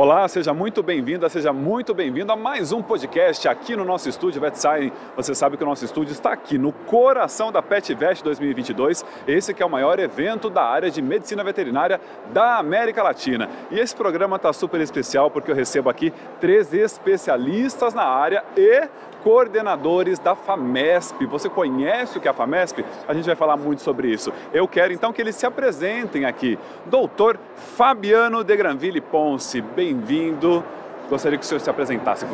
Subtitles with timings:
[0.00, 4.40] Olá, seja muito bem-vinda, seja muito bem-vindo a mais um podcast aqui no nosso estúdio
[4.40, 4.92] VetSign.
[5.16, 9.60] Você sabe que o nosso estúdio está aqui no coração da PetVest 2022, esse que
[9.60, 12.00] é o maior evento da área de medicina veterinária
[12.32, 13.50] da América Latina.
[13.72, 18.86] E esse programa está super especial porque eu recebo aqui três especialistas na área e
[19.28, 21.26] coordenadores da FAMESP.
[21.26, 22.82] Você conhece o que é a FAMESP?
[23.06, 24.32] A gente vai falar muito sobre isso.
[24.54, 26.58] Eu quero então que eles se apresentem aqui.
[26.86, 30.64] Doutor Fabiano de Granville Ponce, bem-vindo.
[31.10, 32.24] Gostaria que o senhor se apresentasse.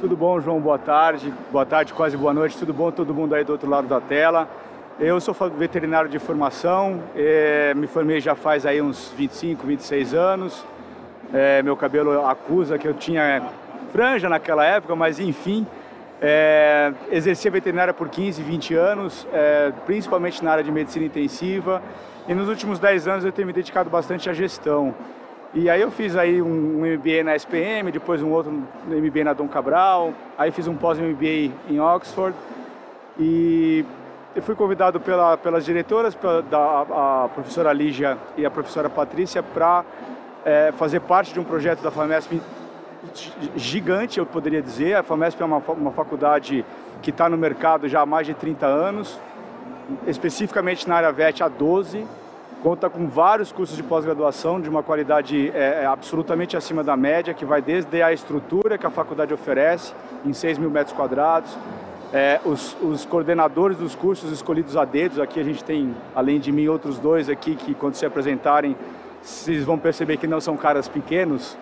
[0.00, 0.58] Tudo bom, João?
[0.62, 1.30] Boa tarde.
[1.52, 2.56] Boa tarde, quase boa noite.
[2.56, 4.48] Tudo bom, todo mundo aí do outro lado da tela.
[4.98, 10.64] Eu sou veterinário de formação, é, me formei já faz aí uns 25, 26 anos.
[11.34, 13.42] É, meu cabelo acusa que eu tinha
[13.86, 15.66] franja naquela época, mas enfim,
[16.20, 21.82] é, exerci a veterinária por 15, 20 anos, é, principalmente na área de medicina intensiva,
[22.28, 24.94] e nos últimos 10 anos eu tenho me dedicado bastante à gestão.
[25.54, 28.52] E aí eu fiz aí um, um MBA na SPM, depois um outro
[28.86, 32.36] MBA na Dom Cabral, aí fiz um pós-MBA em Oxford,
[33.18, 33.84] e
[34.34, 39.42] eu fui convidado pela, pelas diretoras, pela, da, a professora Lígia e a professora Patrícia,
[39.42, 39.84] para
[40.44, 42.40] é, fazer parte de um projeto da FAMESP
[43.56, 44.94] gigante, eu poderia dizer.
[44.94, 46.64] A FAMESP é uma, uma faculdade
[47.02, 49.18] que está no mercado já há mais de 30 anos,
[50.06, 52.06] especificamente na área VET há 12.
[52.62, 57.34] Conta com vários cursos de pós-graduação de uma qualidade é, é, absolutamente acima da média,
[57.34, 59.92] que vai desde a estrutura que a faculdade oferece,
[60.24, 61.56] em 6 mil metros quadrados,
[62.12, 66.50] é, os, os, coordenadores dos cursos escolhidos a dedos, aqui a gente tem, além de
[66.50, 68.76] mim, outros dois aqui que quando se apresentarem,
[69.22, 71.58] vocês vão perceber que não são caras pequenos,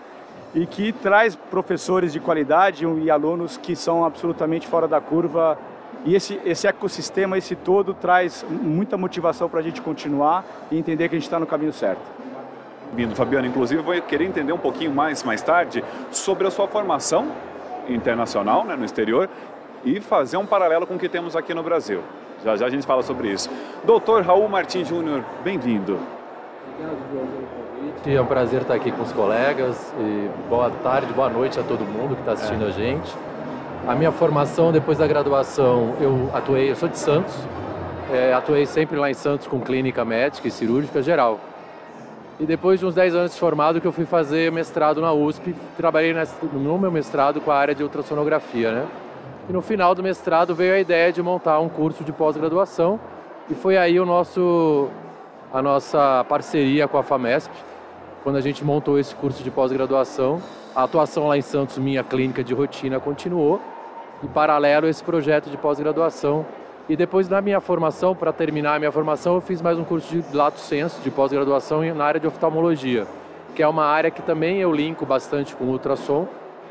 [0.55, 5.59] e que traz professores de qualidade e alunos que são absolutamente fora da curva.
[6.05, 11.09] E esse, esse ecossistema, esse todo, traz muita motivação para a gente continuar e entender
[11.09, 12.03] que a gente está no caminho certo.
[12.93, 15.83] Vindo, Fabiano, inclusive, eu vou querer entender um pouquinho mais mais tarde
[16.13, 17.27] sobre a sua formação
[17.89, 19.29] internacional, né, no exterior,
[19.85, 22.03] e fazer um paralelo com o que temos aqui no Brasil.
[22.45, 23.51] Já já a gente fala sobre isso.
[23.85, 25.99] Doutor Raul Martins Júnior, bem-vindo.
[26.69, 27.54] Obrigado, João
[28.07, 29.93] É um prazer estar aqui com os colegas.
[29.99, 32.69] E boa tarde, boa noite a todo mundo que está assistindo é.
[32.69, 33.11] a gente.
[33.87, 37.35] A minha formação depois da graduação, eu atuei, eu sou de Santos,
[38.13, 41.39] é, atuei sempre lá em Santos com clínica médica e cirúrgica geral.
[42.41, 45.55] E depois de uns 10 anos de formado que eu fui fazer mestrado na USP,
[45.77, 46.15] trabalhei
[46.53, 48.87] no meu mestrado com a área de ultrassonografia, né?
[49.49, 52.99] E no final do mestrado veio a ideia de montar um curso de pós-graduação
[53.51, 54.89] e foi aí o nosso
[55.53, 57.55] a nossa parceria com a FAMESP,
[58.25, 60.41] quando a gente montou esse curso de pós-graduação.
[60.75, 63.61] A atuação lá em Santos, minha clínica de rotina, continuou.
[64.23, 66.45] E paralelo esse projeto de pós-graduação.
[66.89, 70.09] E depois da minha formação, para terminar a minha formação, eu fiz mais um curso
[70.09, 73.07] de lato senso, de pós-graduação na área de oftalmologia,
[73.55, 76.27] que é uma área que também eu linko bastante com ultrassom,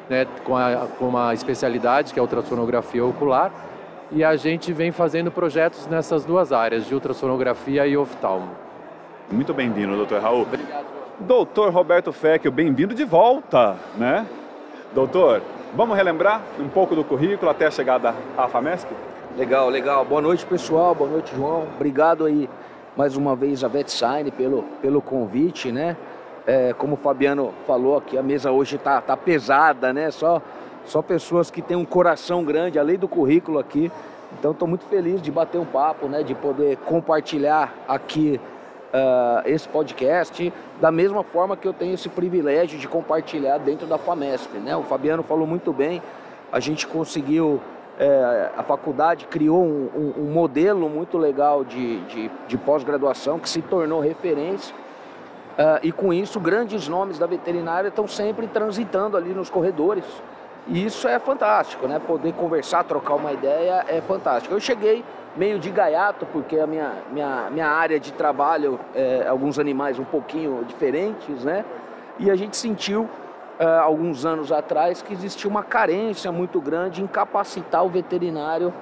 [0.09, 3.51] né, com, a, com uma especialidade que é a ultrassonografia ocular.
[4.11, 8.49] E a gente vem fazendo projetos nessas duas áreas, de ultrassonografia e oftalmo.
[9.31, 10.43] Muito bem-vindo, doutor Raul.
[10.43, 11.02] Obrigado.
[11.19, 14.25] Doutor Roberto Fecchio, bem-vindo de volta, né?
[14.95, 15.43] Doutor,
[15.75, 18.91] vamos relembrar um pouco do currículo até a chegada à FAMESP?
[19.37, 20.03] Legal, legal.
[20.03, 20.95] Boa noite, pessoal.
[20.95, 21.67] Boa noite, João.
[21.75, 22.49] Obrigado aí
[22.97, 25.95] mais uma vez a VetSign pelo, pelo convite, né?
[26.47, 30.09] É, como o Fabiano falou aqui, a mesa hoje tá, tá pesada, né?
[30.09, 30.41] Só,
[30.83, 33.91] só pessoas que têm um coração grande, além do currículo aqui.
[34.39, 36.23] Então, estou muito feliz de bater um papo, né?
[36.23, 38.41] De poder compartilhar aqui
[38.93, 43.97] uh, esse podcast, da mesma forma que eu tenho esse privilégio de compartilhar dentro da
[43.97, 44.57] FAMESP.
[44.59, 44.75] Né?
[44.75, 46.01] O Fabiano falou muito bem,
[46.51, 47.59] a gente conseguiu,
[47.97, 53.49] é, a faculdade criou um, um, um modelo muito legal de, de, de pós-graduação que
[53.49, 54.75] se tornou referência.
[55.53, 60.05] Uh, e com isso, grandes nomes da veterinária estão sempre transitando ali nos corredores.
[60.67, 61.99] E isso é fantástico, né?
[61.99, 64.53] Poder conversar, trocar uma ideia é fantástico.
[64.53, 65.03] Eu cheguei
[65.35, 70.03] meio de gaiato, porque a minha, minha, minha área de trabalho é alguns animais um
[70.03, 71.65] pouquinho diferentes, né?
[72.19, 73.09] E a gente sentiu,
[73.57, 78.73] é, alguns anos atrás, que existia uma carência muito grande em capacitar o veterinário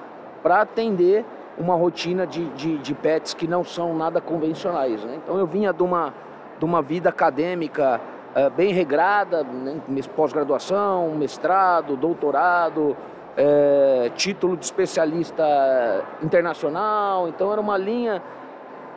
[0.42, 1.24] para atender
[1.58, 5.02] uma rotina de, de, de, pets que não são nada convencionais.
[5.04, 5.18] Né?
[5.22, 6.12] Então eu vinha de uma,
[6.58, 8.00] de uma vida acadêmica
[8.34, 9.80] é, bem regrada, né?
[10.16, 12.96] pós-graduação, mestrado, doutorado,
[13.36, 15.44] é, título de especialista
[16.22, 18.22] internacional, então era uma linha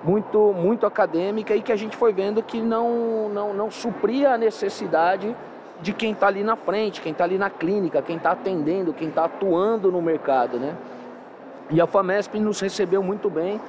[0.04, 4.38] muito, muito acadêmica e que a gente foi vendo que não, não, não supria a
[4.38, 5.36] necessidade
[5.82, 9.10] de quem está ali na frente, quem está ali na clínica, quem está atendendo, quem
[9.10, 10.76] está atuando no mercado, né?
[11.70, 13.60] E a FAMESP nos recebeu muito bem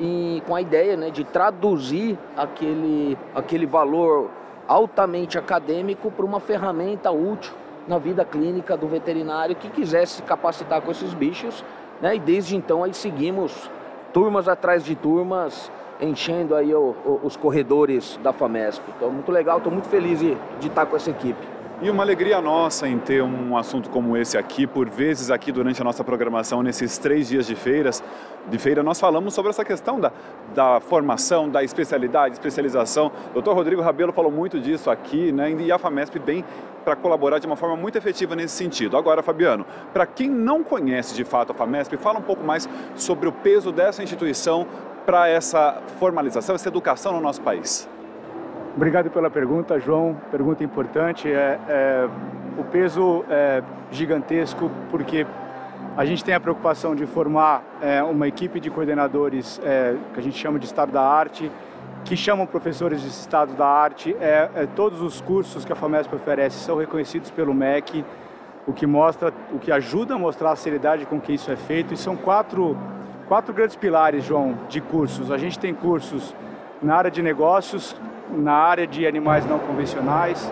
[0.00, 4.28] e com a ideia né, de traduzir aquele, aquele valor
[4.66, 7.52] altamente acadêmico para uma ferramenta útil
[7.86, 11.64] na vida clínica do veterinário que quisesse se capacitar com esses bichos,
[12.00, 12.16] né?
[12.16, 13.70] E desde então aí seguimos
[14.12, 15.70] turmas atrás de turmas,
[16.00, 18.82] enchendo aí o, o, os corredores da FAMESP.
[18.96, 21.53] Então, muito legal, estou muito feliz de, de estar com essa equipe.
[21.82, 25.80] E uma alegria nossa em ter um assunto como esse aqui, por vezes aqui durante
[25.82, 28.02] a nossa programação, nesses três dias de feiras,
[28.48, 30.12] de feira, nós falamos sobre essa questão da,
[30.54, 33.10] da formação, da especialidade, especialização.
[33.30, 35.50] O doutor Rodrigo Rabelo falou muito disso aqui, né?
[35.50, 36.44] E a FAMESP vem
[36.84, 38.96] para colaborar de uma forma muito efetiva nesse sentido.
[38.96, 43.28] Agora, Fabiano, para quem não conhece de fato a FAMESP, fala um pouco mais sobre
[43.28, 44.66] o peso dessa instituição
[45.04, 47.88] para essa formalização, essa educação no nosso país.
[48.76, 50.16] Obrigado pela pergunta, João.
[50.32, 51.32] Pergunta importante.
[51.32, 52.08] É, é,
[52.58, 53.62] o peso é
[53.92, 55.24] gigantesco porque
[55.96, 60.22] a gente tem a preocupação de formar é, uma equipe de coordenadores é, que a
[60.22, 61.52] gente chama de Estado da Arte,
[62.04, 64.16] que chamam professores de Estado da Arte.
[64.20, 68.04] É, é todos os cursos que a FAMESP oferece são reconhecidos pelo MEC,
[68.66, 71.94] o que mostra, o que ajuda a mostrar a seriedade com que isso é feito.
[71.94, 72.76] E são quatro,
[73.28, 75.30] quatro grandes pilares, João, de cursos.
[75.30, 76.34] A gente tem cursos
[76.82, 77.94] na área de negócios,
[78.30, 80.50] na área de animais não convencionais,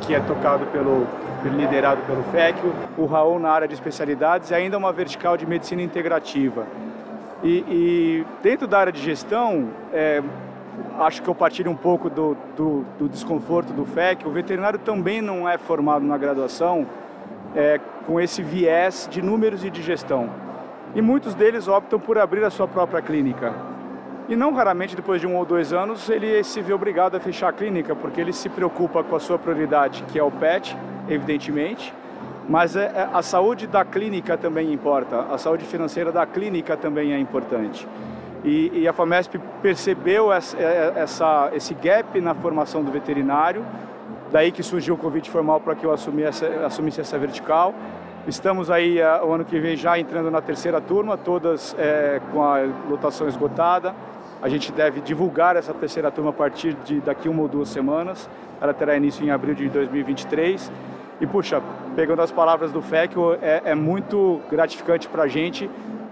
[0.00, 1.06] que é tocado pelo
[1.50, 5.82] liderado pelo FECIO, o Raul na área de especialidades e ainda uma vertical de medicina
[5.82, 6.66] integrativa.
[7.42, 10.22] E, e dentro da área de gestão, é,
[11.00, 14.26] acho que eu partilho um pouco do, do, do, desconforto do FEC.
[14.26, 16.86] O veterinário também não é formado na graduação
[17.56, 20.30] é, com esse viés de números e de gestão.
[20.94, 23.52] E muitos deles optam por abrir a sua própria clínica.
[24.32, 27.48] E não raramente, depois de um ou dois anos, ele se vê obrigado a fechar
[27.48, 30.74] a clínica, porque ele se preocupa com a sua prioridade, que é o PET,
[31.06, 31.92] evidentemente,
[32.48, 37.12] mas é, é, a saúde da clínica também importa, a saúde financeira da clínica também
[37.12, 37.86] é importante.
[38.42, 43.62] E, e a FAMESP percebeu essa, é, essa, esse gap na formação do veterinário,
[44.30, 47.74] daí que surgiu o convite formal para que eu assumisse essa, assumisse essa vertical.
[48.26, 52.60] Estamos aí o ano que vem já entrando na terceira turma, todas é, com a
[52.88, 53.94] lotação esgotada.
[54.42, 58.28] A gente deve divulgar essa terceira turma a partir de daqui uma ou duas semanas.
[58.60, 60.72] Ela terá início em abril de 2023.
[61.20, 61.62] E, puxa,
[61.94, 65.70] pegando as palavras do FEC, é, é muito gratificante para a gente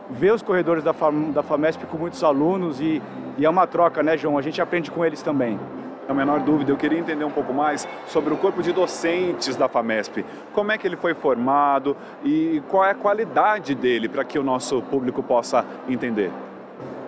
[0.08, 3.02] ver os corredores da, FAM, da FAMESP com muitos alunos e,
[3.36, 4.38] e é uma troca, né, João?
[4.38, 5.58] A gente aprende com eles também.
[6.08, 9.68] A menor dúvida, eu queria entender um pouco mais sobre o corpo de docentes da
[9.68, 10.24] FAMESP.
[10.52, 14.42] Como é que ele foi formado e qual é a qualidade dele para que o
[14.44, 16.30] nosso público possa entender?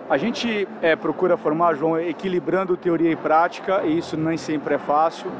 [0.09, 4.77] A gente é, procura formar, João, equilibrando teoria e prática, e isso nem sempre é
[4.77, 5.31] fácil.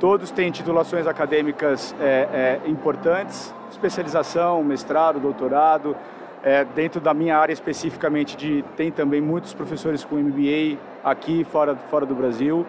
[0.00, 5.96] Todos têm titulações acadêmicas é, é, importantes, especialização, mestrado, doutorado.
[6.42, 11.76] É, dentro da minha área especificamente, de, tem também muitos professores com MBA aqui fora,
[11.90, 12.66] fora do Brasil.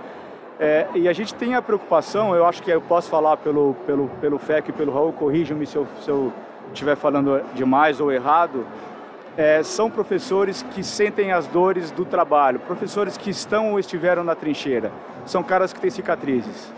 [0.60, 4.10] É, e a gente tem a preocupação, eu acho que eu posso falar pelo, pelo,
[4.22, 5.88] pelo FEC e pelo Raul, corrijam-me se eu,
[6.74, 8.66] estiver falando demais ou errado,
[9.38, 14.36] é, são professores que sentem as dores do trabalho, professores que estão ou estiveram na
[14.36, 14.92] trincheira,
[15.26, 16.72] são caras que têm cicatrizes.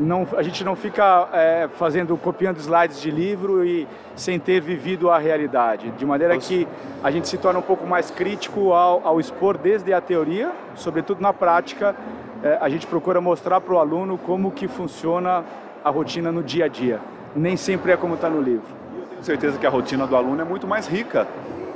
[0.00, 5.10] Não, a gente não fica é, fazendo, copiando slides de livro e sem ter vivido
[5.10, 6.68] a realidade, de maneira que
[7.02, 11.20] a gente se torna um pouco mais crítico ao, ao expor desde a teoria, sobretudo
[11.20, 11.96] na prática,
[12.44, 15.44] é, a gente procura mostrar para o aluno como que funciona
[15.84, 17.00] a rotina no dia a dia.
[17.34, 18.66] Nem sempre é como está no livro.
[18.96, 21.26] Eu tenho certeza que a rotina do aluno é muito mais rica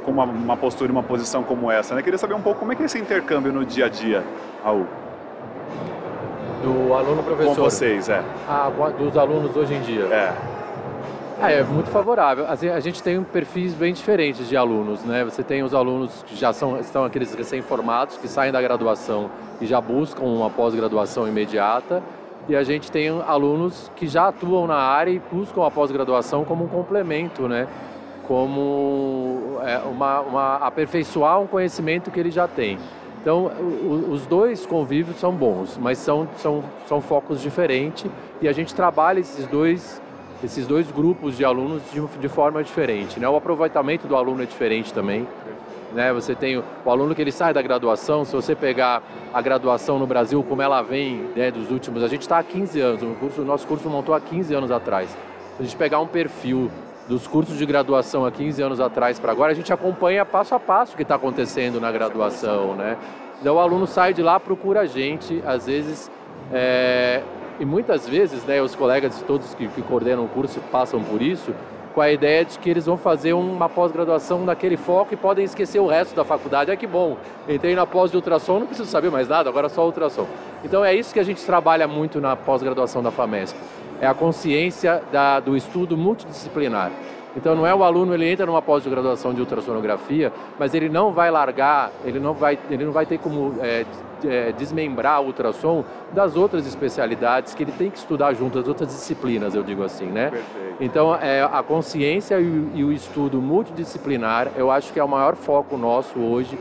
[0.04, 1.94] com uma, uma postura e uma posição como essa.
[1.94, 2.02] Né?
[2.02, 4.22] Queria saber um pouco como é que é esse intercâmbio no dia a dia,
[4.62, 4.86] Raul.
[6.62, 7.56] Do aluno professor.
[7.56, 8.22] Com vocês, é.
[8.48, 10.04] Ah, dos alunos hoje em dia.
[10.04, 10.32] É.
[11.40, 12.46] Ah, é muito favorável.
[12.46, 15.24] Assim, a gente tem perfis bem diferentes de alunos, né?
[15.24, 19.28] Você tem os alunos que já são estão aqueles recém-formados que saem da graduação
[19.60, 22.00] e já buscam uma pós-graduação imediata,
[22.48, 26.64] e a gente tem alunos que já atuam na área e buscam a pós-graduação como
[26.64, 27.66] um complemento, né?
[28.32, 32.78] Como é, uma, uma, aperfeiçoar um conhecimento que ele já tem.
[33.20, 38.10] Então, o, os dois convívios são bons, mas são, são, são focos diferentes
[38.40, 40.00] e a gente trabalha esses dois,
[40.42, 43.20] esses dois grupos de alunos de, de forma diferente.
[43.20, 43.28] Né?
[43.28, 45.28] O aproveitamento do aluno é diferente também.
[45.92, 46.10] Né?
[46.14, 49.02] Você tem o, o, aluno que ele sai da graduação, se você pegar
[49.34, 52.80] a graduação no Brasil, como ela vem né, dos últimos, a gente está há 15
[52.80, 55.10] anos, o, curso, o nosso curso montou há 15 anos atrás.
[55.10, 56.70] Se a gente pegar um perfil
[57.12, 60.58] dos cursos de graduação há 15 anos atrás para agora, a gente acompanha passo a
[60.58, 62.96] passo o que está acontecendo na graduação, né?
[63.38, 66.10] Então o aluno sai de lá, procura a gente, às vezes,
[66.50, 67.22] é,
[67.60, 71.52] e muitas vezes, né, os colegas todos que, que coordenam o curso passam por isso,
[71.94, 75.80] com a ideia de que eles vão fazer uma pós-graduação naquele foco e podem esquecer
[75.80, 76.70] o resto da faculdade.
[76.70, 79.84] É que bom, entrei na pós de ultrassom, não preciso saber mais nada, agora só
[79.84, 80.26] ultrassom.
[80.64, 83.58] Então é isso que a gente trabalha muito na pós-graduação da FAMESP,
[84.02, 86.90] é a consciência da, do estudo multidisciplinar.
[87.36, 91.30] Então não é o aluno, ele entra numa pós-graduação de ultrassonografia, mas ele não vai
[91.30, 93.86] largar, ele não vai, ele não vai ter como é,
[94.24, 98.88] é, desmembrar o ultrassom das outras especialidades que ele tem que estudar junto, as outras
[98.88, 100.30] disciplinas, eu digo assim, né?
[100.30, 100.76] Perfeito.
[100.80, 105.36] Então é, a consciência e, e, o estudo multidisciplinar, eu acho que é o maior
[105.36, 106.58] foco nosso hoje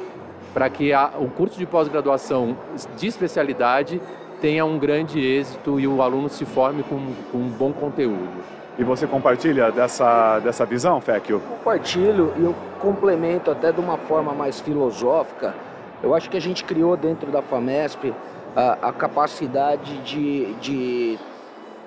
[0.53, 2.55] para que a, o curso de pós-graduação
[2.98, 4.00] de especialidade
[4.41, 8.43] tenha um grande êxito e o aluno se forme com, com um bom conteúdo.
[8.77, 11.39] E você compartilha dessa, dessa visão, Fecchio?
[11.39, 15.53] Compartilho e eu complemento até de uma forma mais filosófica.
[16.01, 18.13] Eu acho que a gente criou dentro da FAMESP
[18.55, 21.19] a, a capacidade de, de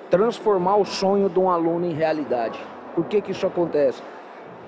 [0.08, 2.58] transformar o sonho de um aluno em realidade.
[2.94, 4.00] Por que, que isso acontece?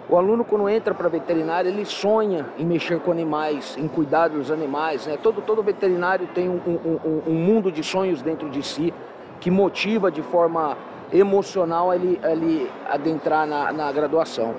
[0.08, 4.52] O aluno, quando entra para veterinária, ele sonha em mexer com animais, em cuidar dos
[4.52, 5.04] animais.
[5.06, 5.18] Né?
[5.20, 8.94] Todo, todo veterinário tem um, um, um mundo de sonhos dentro de si
[9.40, 10.76] que motiva de forma
[11.12, 14.54] emocional ele, ele adentrar na, na graduação.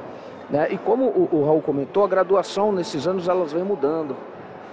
[0.50, 0.68] Né?
[0.72, 4.18] E como o, o Raul comentou, a graduação nesses anos elas vem mudando.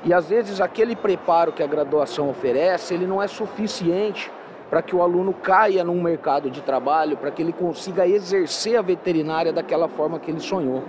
[0.04, 4.31] E às vezes aquele preparo que a graduação oferece, ele não é suficiente
[4.75, 8.83] para que o aluno caia num mercado de trabalho, para que ele consiga exercer a
[8.83, 10.83] veterinária daquela forma que ele sonhou.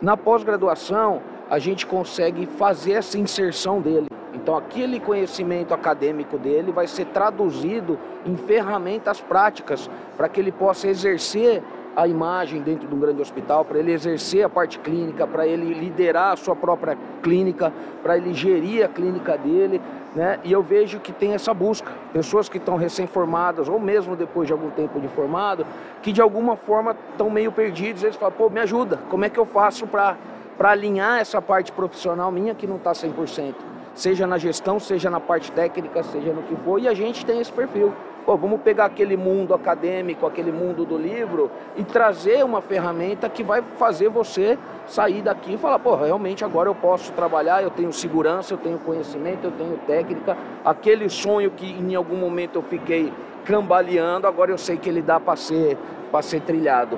[0.00, 4.08] Na pós-graduação, a gente consegue fazer essa inserção dele.
[4.34, 10.88] Então, aquele conhecimento acadêmico dele vai ser traduzido em ferramentas práticas para que ele possa
[10.88, 11.62] exercer
[11.94, 15.74] a imagem dentro de um grande hospital, para ele exercer a parte clínica, para ele
[15.74, 17.72] liderar a sua própria clínica,
[18.02, 19.80] para ele gerir a clínica dele,
[20.14, 20.38] né?
[20.44, 24.52] E eu vejo que tem essa busca, pessoas que estão recém-formadas ou mesmo depois de
[24.52, 25.66] algum tempo de formado,
[26.02, 29.38] que de alguma forma estão meio perdidos, eles falam: "Pô, me ajuda, como é que
[29.38, 30.16] eu faço para
[30.56, 33.54] para alinhar essa parte profissional minha que não está 100%?"
[33.94, 37.40] seja na gestão, seja na parte técnica, seja no que for, e a gente tem
[37.40, 37.92] esse perfil.
[38.24, 43.42] Pô, vamos pegar aquele mundo acadêmico, aquele mundo do livro e trazer uma ferramenta que
[43.42, 47.92] vai fazer você sair daqui e falar, pô, realmente agora eu posso trabalhar, eu tenho
[47.92, 50.36] segurança, eu tenho conhecimento, eu tenho técnica.
[50.64, 53.12] Aquele sonho que em algum momento eu fiquei
[53.44, 55.76] cambaleando, agora eu sei que ele dá para ser,
[56.22, 56.96] ser trilhado.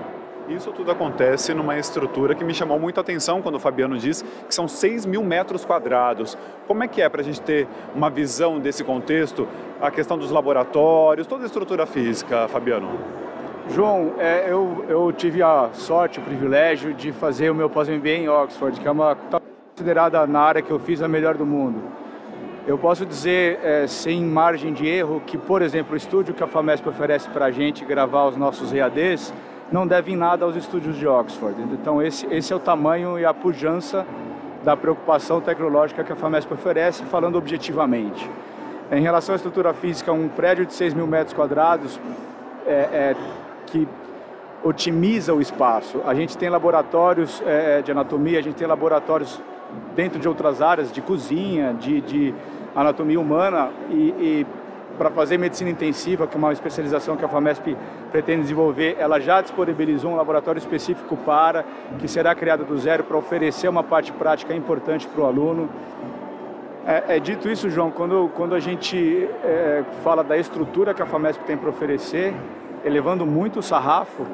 [0.48, 4.22] Isso tudo acontece numa estrutura que me chamou muito a atenção quando o Fabiano diz
[4.46, 6.36] que são 6 mil metros quadrados.
[6.66, 9.48] Como é que é para a gente ter uma visão desse contexto,
[9.80, 12.90] a questão dos laboratórios, toda a estrutura física, Fabiano?
[13.70, 18.28] João, é, eu, eu tive a sorte, o privilégio de fazer o meu pós-MBA em
[18.28, 19.40] Oxford, que é uma tá
[19.74, 21.82] considerada na área que eu fiz a melhor do mundo.
[22.66, 26.46] Eu posso dizer, é, sem margem de erro, que, por exemplo, o estúdio que a
[26.46, 29.32] FAMESP oferece para a gente gravar os nossos EADs,
[29.74, 31.60] não devem nada aos estúdios de Oxford.
[31.72, 34.06] Então esse, esse é o tamanho e a pujança
[34.62, 38.30] da preocupação tecnológica que a FAMESP oferece, falando objetivamente.
[38.92, 41.98] Em relação à estrutura física, um prédio de 6 mil metros quadrados
[42.64, 43.16] é, é,
[43.66, 43.88] que
[44.62, 46.00] otimiza o espaço.
[46.06, 49.42] A gente tem laboratórios é, de anatomia, a gente tem laboratórios
[49.96, 52.34] dentro de outras áreas, de cozinha, de, de
[52.76, 54.46] anatomia humana e, e
[54.96, 57.76] para fazer medicina intensiva, que é uma especialização que a FAMESP
[58.10, 61.64] pretende desenvolver, ela já disponibilizou um laboratório específico para,
[61.98, 65.68] que será criado do zero para oferecer uma parte prática importante para o aluno.
[66.86, 71.06] É, é, dito isso, João, quando, quando a gente é, fala da estrutura que a
[71.06, 72.34] FAMESP tem para oferecer,
[72.84, 74.26] elevando muito o sarrafo,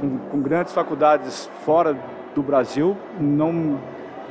[0.00, 1.96] com, com grandes faculdades fora
[2.34, 3.78] do Brasil, não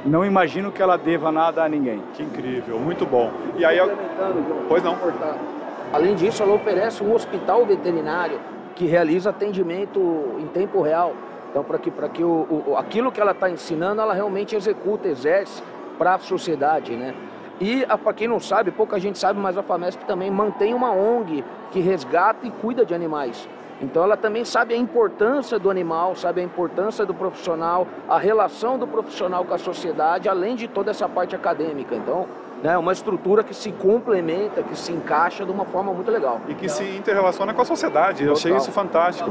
[0.06, 2.00] não imagino que ela deva nada a ninguém.
[2.14, 3.32] Que incrível, muito bom.
[3.58, 3.80] E aí,
[4.68, 4.96] pois não.
[5.96, 8.38] Além disso, ela oferece um hospital veterinário
[8.76, 9.98] que realiza atendimento
[10.38, 11.14] em tempo real.
[11.50, 15.64] Então, para que, que o, o, aquilo que ela está ensinando, ela realmente executa, exerce
[15.98, 17.16] para a sociedade, né?
[17.62, 21.46] E, para quem não sabe, pouca gente sabe, mas a FAMESP também mantém uma ONG
[21.72, 23.48] que resgata e cuida de animais.
[23.82, 28.78] Então ela também sabe a importância do animal, sabe a importância do profissional, a relação
[28.78, 31.96] do profissional com a sociedade, além de toda essa parte acadêmica.
[31.96, 32.28] Então,
[32.64, 36.42] né, uma estrutura que se complementa, que se encaixa de uma forma muito legal.
[36.48, 38.20] E que se interrelaciona com a sociedade.
[38.20, 38.28] Total.
[38.28, 39.30] Eu achei isso fantástico.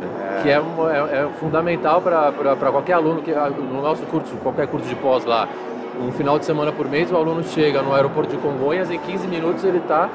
[0.00, 0.42] É.
[0.42, 4.94] Que é, é, é fundamental para qualquer aluno, que no nosso curso, qualquer curso de
[4.94, 5.48] pós lá,
[6.00, 9.26] um final de semana por mês, o aluno chega no aeroporto de Congonhas, em 15
[9.26, 10.08] minutos ele está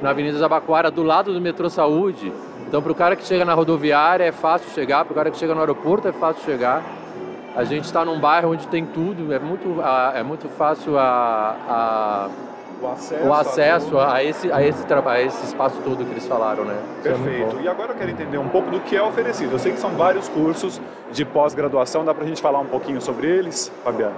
[0.00, 2.32] na Avenida Jabaquara, do lado do metrô Saúde.
[2.68, 5.36] Então, para o cara que chega na rodoviária é fácil chegar, para o cara que
[5.36, 6.82] chega no aeroporto é fácil chegar.
[7.56, 9.76] A gente está num bairro onde tem tudo, é muito,
[10.14, 12.28] é muito fácil a, a,
[12.82, 16.26] o acesso, o acesso a, a, esse, a, esse, a esse espaço todo que eles
[16.26, 16.76] falaram, né?
[16.98, 17.58] É Perfeito.
[17.58, 19.52] É e agora eu quero entender um pouco do que é oferecido.
[19.52, 20.80] Eu sei que são vários cursos
[21.12, 24.16] de pós-graduação, dá para a gente falar um pouquinho sobre eles, Fabiano?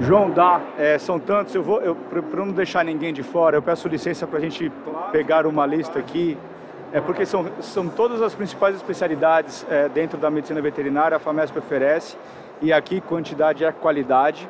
[0.00, 0.60] João, dá.
[0.78, 1.54] É, são tantos.
[1.54, 5.10] Eu vou, para não deixar ninguém de fora, eu peço licença para a gente claro.
[5.10, 6.38] pegar uma lista aqui.
[6.92, 11.58] É porque são, são todas as principais especialidades é, dentro da medicina veterinária, a FAMESP
[11.58, 12.16] oferece.
[12.60, 14.48] E aqui quantidade é qualidade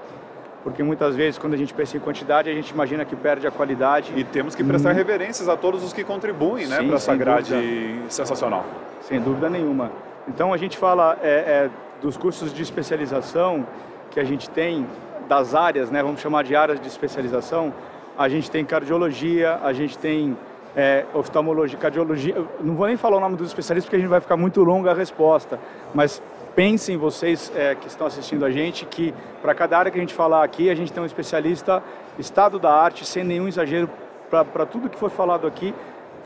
[0.62, 3.50] porque muitas vezes quando a gente pensa em quantidade a gente imagina que perde a
[3.50, 4.12] qualidade.
[4.16, 4.94] E temos que prestar hum.
[4.94, 8.10] reverências a todos os que contribuem né, para essa grade dúvida.
[8.10, 8.64] sensacional.
[9.00, 9.90] Sem dúvida nenhuma.
[10.28, 11.70] Então a gente fala é, é,
[12.00, 13.66] dos cursos de especialização
[14.10, 14.86] que a gente tem,
[15.28, 17.72] das áreas, né, vamos chamar de áreas de especialização,
[18.18, 20.36] a gente tem cardiologia, a gente tem
[20.76, 24.20] é, oftalmologia, cardiologia, não vou nem falar o nome dos especialistas porque a gente vai
[24.20, 25.58] ficar muito longa a resposta,
[25.94, 26.22] mas
[26.54, 30.14] pensem vocês é, que estão assistindo a gente que para cada área que a gente
[30.14, 31.82] falar aqui, a gente tem um especialista
[32.18, 33.88] estado da arte, sem nenhum exagero,
[34.30, 35.74] para tudo que for falado aqui.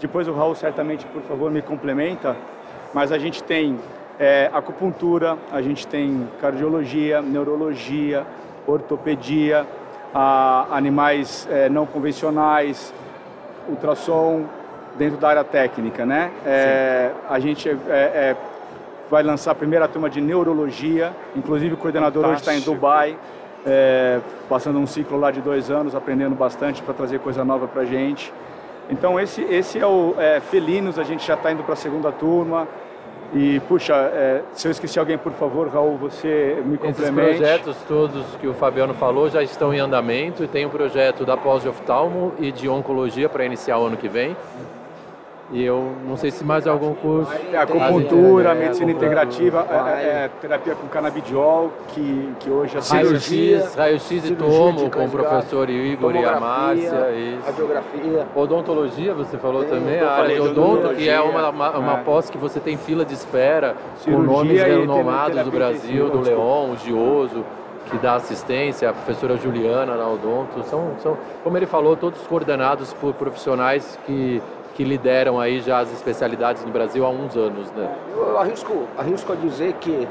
[0.01, 2.37] Depois o Raul certamente, por favor, me complementa.
[2.95, 3.79] Mas a gente tem
[4.19, 8.25] é, acupuntura, a gente tem cardiologia, neurologia,
[8.67, 9.67] ortopedia,
[10.15, 12.93] a, animais é, não convencionais,
[13.69, 14.45] ultrassom,
[14.97, 16.31] dentro da área técnica, né?
[16.45, 18.37] É, a gente é, é
[19.11, 22.51] vai lançar a primeira turma de neurologia, inclusive o coordenador Fantástico.
[22.51, 23.17] hoje está em Dubai,
[23.65, 27.83] é, passando um ciclo lá de dois anos, aprendendo bastante para trazer coisa nova para
[27.83, 28.33] a gente.
[28.91, 32.13] Então esse, esse é o é, Felinos, a gente já está indo para a segunda
[32.13, 32.67] turma.
[33.35, 37.31] E, puxa, é, se eu esqueci alguém, por favor, Raul, você me complemente.
[37.31, 41.25] Esses projetos todos que o Fabiano falou já estão em andamento e tem um projeto
[41.25, 44.37] da pós de oftalmo e de oncologia para iniciar o ano que vem.
[45.53, 47.31] E eu não sei se mais algum curso.
[47.53, 53.69] É, acupuntura, é, medicina integrativa, é, é, terapia com canabidiol, que, que hoje é cirurgia.
[53.77, 57.41] Raio-X e tomo com o professor Igor e a Márcia.
[57.47, 58.27] Radiografia.
[58.35, 62.03] Odontologia, você falou também, a área de odonto, que é uma, uma, uma é.
[62.03, 66.73] pós que você tem fila de espera, cirurgia com nomes renomados do Brasil, do Leon,
[66.73, 67.45] o Gioso
[67.91, 72.93] que dá assistência, a professora Juliana na Odonto, são, são, como ele falou, todos coordenados
[72.95, 74.43] por profissionais que
[74.77, 77.91] que lideram aí já as especialidades no Brasil há uns anos, né?
[78.15, 80.07] Eu arrisco, arrisco a dizer que,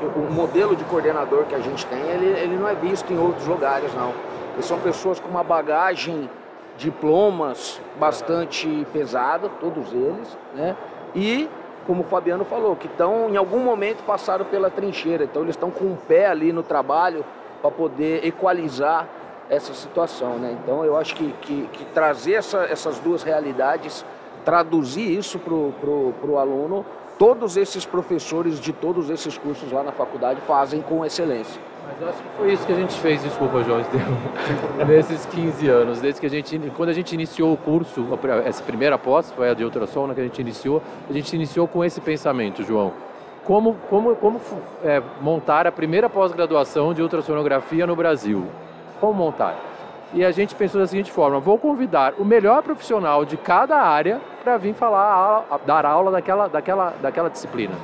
[0.00, 3.18] que o modelo de coordenador que a gente tem, ele, ele não é visto em
[3.18, 4.12] outros lugares, não.
[4.48, 6.28] Porque são pessoas com uma bagagem,
[6.76, 10.74] diplomas bastante pesada, todos eles, né?
[11.14, 11.48] E,
[11.86, 15.22] como o Fabiano falou, que estão, em algum momento, passaram pela trincheira.
[15.22, 17.24] Então, eles estão com o pé ali no trabalho
[17.62, 19.06] para poder equalizar
[19.50, 20.38] essa situação.
[20.38, 20.56] Né?
[20.62, 24.04] Então eu acho que, que, que trazer essa, essas duas realidades,
[24.44, 26.86] traduzir isso para o aluno,
[27.18, 31.60] todos esses professores de todos esses cursos lá na faculdade fazem com excelência.
[31.86, 33.82] Mas eu acho que foi isso que a gente fez, desculpa, João,
[34.86, 38.06] nesses 15 anos, desde que a gente, quando a gente iniciou o curso,
[38.44, 41.66] essa primeira pós, foi a de ultrassom né, que a gente iniciou, a gente iniciou
[41.66, 42.92] com esse pensamento, João.
[43.44, 44.40] Como, como, como
[44.84, 48.46] é, montar a primeira pós-graduação de ultrassonografia no Brasil?
[49.00, 49.56] Como montar?
[50.12, 54.20] E a gente pensou da seguinte forma: vou convidar o melhor profissional de cada área
[54.42, 57.74] para vir falar, dar aula daquela, daquela, daquela disciplina.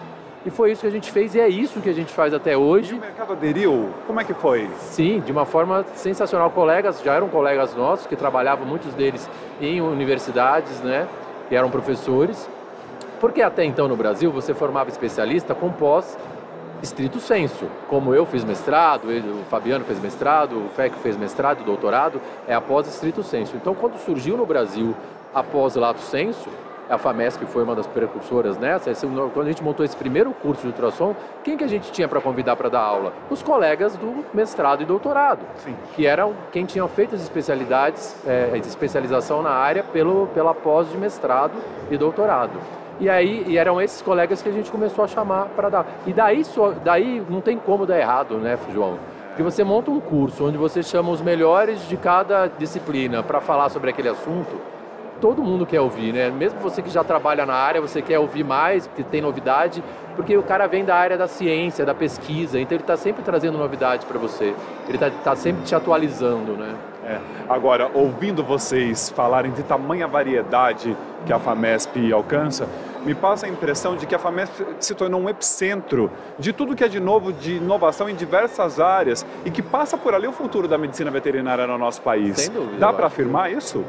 [0.44, 2.56] E foi isso que a gente fez e é isso que a gente faz até
[2.56, 2.94] hoje.
[2.94, 3.90] E o mercado aderiu?
[4.06, 4.70] Como é que foi?
[4.78, 6.50] Sim, de uma forma sensacional.
[6.50, 9.28] Colegas, já eram colegas nossos que trabalhavam, muitos deles
[9.60, 11.08] em universidades, né?
[11.50, 12.48] E eram professores.
[13.20, 16.16] Porque até então no Brasil você formava especialista com pós
[16.82, 17.66] estrito senso.
[17.88, 22.54] Como eu fiz mestrado, ele, o Fabiano fez mestrado, o FEC fez mestrado, doutorado, é
[22.54, 23.56] após estrito senso.
[23.56, 24.94] Então, quando surgiu no Brasil
[25.34, 26.48] após lato senso,
[26.88, 28.92] a FAMESP foi uma das precursoras nessa.
[28.94, 32.20] Quando a gente montou esse primeiro curso de ultrassom, quem que a gente tinha para
[32.20, 33.12] convidar para dar aula?
[33.28, 35.74] Os colegas do mestrado e doutorado, Sim.
[35.94, 40.96] que eram quem tinham feito as especialidades, é, especialização na área pelo, pela pós de
[40.96, 41.54] mestrado
[41.90, 42.58] e doutorado.
[42.98, 45.86] E aí e eram esses colegas que a gente começou a chamar para dar.
[46.06, 48.98] E daí, só, daí não tem como dar errado, né, João?
[49.28, 53.68] Porque você monta um curso onde você chama os melhores de cada disciplina para falar
[53.68, 54.56] sobre aquele assunto,
[55.20, 56.30] todo mundo quer ouvir, né?
[56.30, 59.82] Mesmo você que já trabalha na área, você quer ouvir mais, porque tem novidade,
[60.14, 63.58] porque o cara vem da área da ciência, da pesquisa, então ele está sempre trazendo
[63.58, 64.54] novidades para você.
[64.88, 66.74] Ele está tá sempre te atualizando, né?
[67.04, 67.20] É.
[67.48, 72.68] Agora, ouvindo vocês falarem de tamanha variedade que a FAMESP alcança,
[73.06, 76.82] me passa a impressão de que a FAMESP se tornou um epicentro de tudo que
[76.82, 80.66] é de novo, de inovação em diversas áreas e que passa por ali o futuro
[80.66, 82.36] da medicina veterinária no nosso país.
[82.36, 82.78] Sem dúvida.
[82.78, 83.84] Dá para afirmar isso?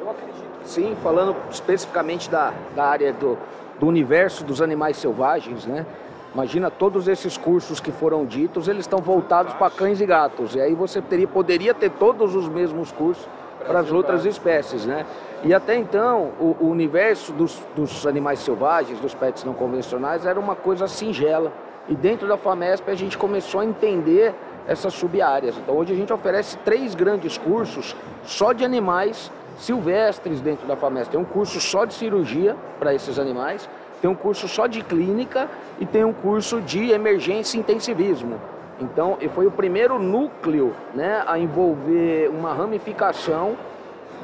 [0.00, 3.36] Eu acredito que sim, falando especificamente da, da área do,
[3.78, 5.84] do universo dos animais selvagens, né?
[6.32, 10.54] Imagina todos esses cursos que foram ditos, eles estão voltados para cães e gatos.
[10.54, 13.28] E aí você teria, poderia ter todos os mesmos cursos,
[13.66, 15.06] para as outras espécies, né?
[15.44, 20.38] E até então, o, o universo dos, dos, animais selvagens, dos pets não convencionais, era
[20.38, 21.52] uma coisa singela.
[21.88, 24.32] E dentro da FAMESP a gente começou a entender
[24.68, 25.56] essas sub-áreas.
[25.58, 31.12] Então hoje a gente oferece três grandes cursos só de animais silvestres dentro da FAMESP.
[31.12, 33.68] Tem um curso só de cirurgia para esses animais,
[34.00, 35.48] tem um curso só de clínica
[35.80, 38.40] e tem um curso de emergência e intensivismo.
[38.80, 43.56] Então, foi o primeiro núcleo né, a envolver uma ramificação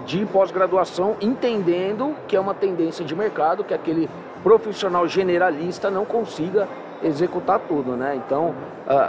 [0.07, 4.09] de pós-graduação, entendendo que é uma tendência de mercado, que aquele
[4.43, 6.69] profissional generalista não consiga
[7.03, 7.93] executar tudo.
[7.93, 8.17] Né?
[8.17, 8.55] Então,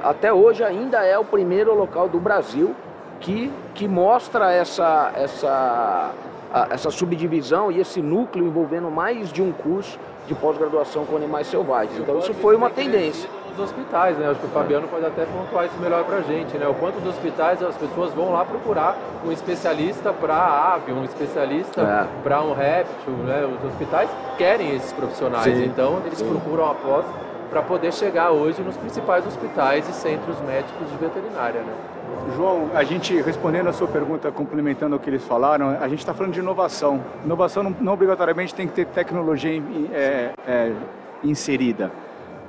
[0.04, 2.76] até hoje ainda é o primeiro local do Brasil
[3.20, 6.12] que, que mostra essa, essa,
[6.70, 12.00] essa subdivisão e esse núcleo envolvendo mais de um curso de pós-graduação com animais selvagens.
[12.00, 13.30] Então isso foi uma tendência.
[13.50, 14.30] Nos hospitais, né?
[14.30, 16.68] Acho que o Fabiano pode até pontuar isso melhor para a gente, né?
[16.68, 21.82] O quanto dos hospitais as pessoas vão lá procurar um especialista para ave, um especialista
[21.82, 22.24] é.
[22.24, 23.46] para um réptil, né?
[23.46, 26.28] Os hospitais querem esses profissionais, sim, então eles sim.
[26.30, 27.06] procuram após
[27.50, 31.74] para poder chegar hoje nos principais hospitais e centros médicos de veterinária, né?
[32.36, 36.14] João, a gente respondendo a sua pergunta, complementando o que eles falaram, a gente está
[36.14, 37.04] falando de inovação.
[37.26, 40.72] Inovação não, não, obrigatoriamente tem que ter tecnologia é, é,
[41.24, 41.92] inserida.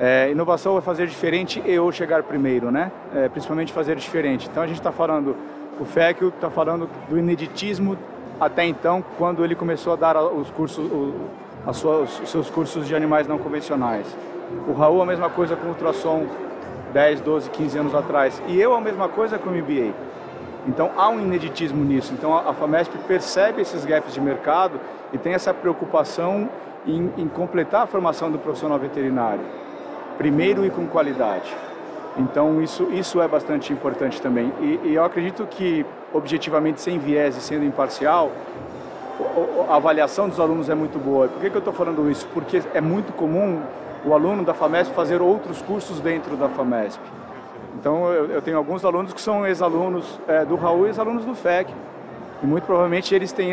[0.03, 2.91] É, inovação é fazer diferente e ou chegar primeiro, né?
[3.15, 4.49] É, principalmente fazer diferente.
[4.51, 5.37] Então a gente está falando,
[5.79, 7.99] o FEC está falando do ineditismo
[8.41, 10.91] até então, quando ele começou a dar os cursos,
[11.67, 14.07] os seus cursos de animais não convencionais.
[14.67, 16.27] O Raul a mesma coisa com ultrassom
[16.95, 18.43] 10, 12, 15 anos atrás.
[18.49, 19.93] E eu a mesma coisa com o MBA.
[20.67, 22.15] Então há um ineditismo nisso.
[22.15, 24.81] Então a FAMESP percebe esses gaps de mercado
[25.13, 26.49] e tem essa preocupação
[26.87, 29.43] em, em completar a formação do profissional veterinário,
[30.21, 31.51] primeiro e com qualidade.
[32.19, 34.53] Então isso, isso é bastante importante também.
[34.61, 38.31] E, e eu acredito que, objetivamente, sem viés e sendo imparcial,
[39.67, 41.27] a avaliação dos alunos é muito boa.
[41.27, 42.29] Por que, que eu estou falando isso?
[42.35, 43.63] Porque é muito comum
[44.05, 47.03] o aluno da FAMESP fazer outros cursos dentro da FAMESP.
[47.79, 51.35] Então eu, eu tenho alguns alunos que são ex-alunos é, do Raul e ex-alunos do
[51.35, 51.73] FEC.
[52.42, 53.53] E muito provavelmente eles têm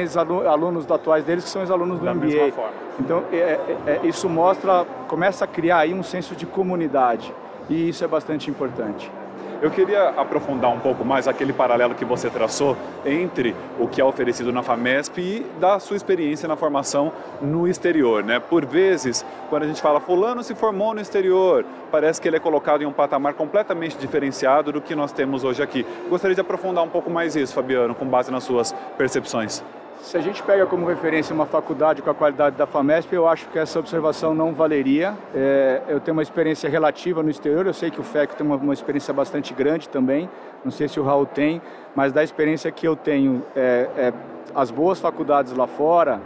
[0.50, 2.54] alunos atuais deles que são ex-alunos do da MBA.
[3.00, 7.34] Então é, é, é, isso mostra, começa a criar aí um senso de comunidade.
[7.70, 9.12] E isso é bastante importante.
[9.60, 14.04] Eu queria aprofundar um pouco mais aquele paralelo que você traçou entre o que é
[14.04, 18.24] oferecido na FAMESP e da sua experiência na formação no exterior.
[18.24, 18.40] Né?
[18.40, 22.40] Por vezes, quando a gente fala fulano se formou no exterior, parece que ele é
[22.40, 25.84] colocado em um patamar completamente diferenciado do que nós temos hoje aqui.
[26.08, 29.64] Gostaria de aprofundar um pouco mais isso, Fabiano, com base nas suas percepções.
[30.02, 33.48] Se a gente pega como referência uma faculdade com a qualidade da FAMESP, eu acho
[33.50, 35.18] que essa observação não valeria.
[35.36, 38.56] É, eu tenho uma experiência relativa no exterior, eu sei que o FEC tem uma,
[38.56, 40.30] uma, experiência bastante grande também,
[40.64, 41.62] não sei se o Raul tem,
[41.96, 44.14] mas da experiência que eu tenho, é, é,
[44.56, 46.22] as boas faculdades lá fora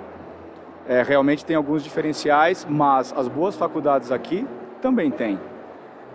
[0.88, 4.46] é, realmente tem alguns diferenciais, mas as boas faculdades aqui
[4.82, 5.40] também têm.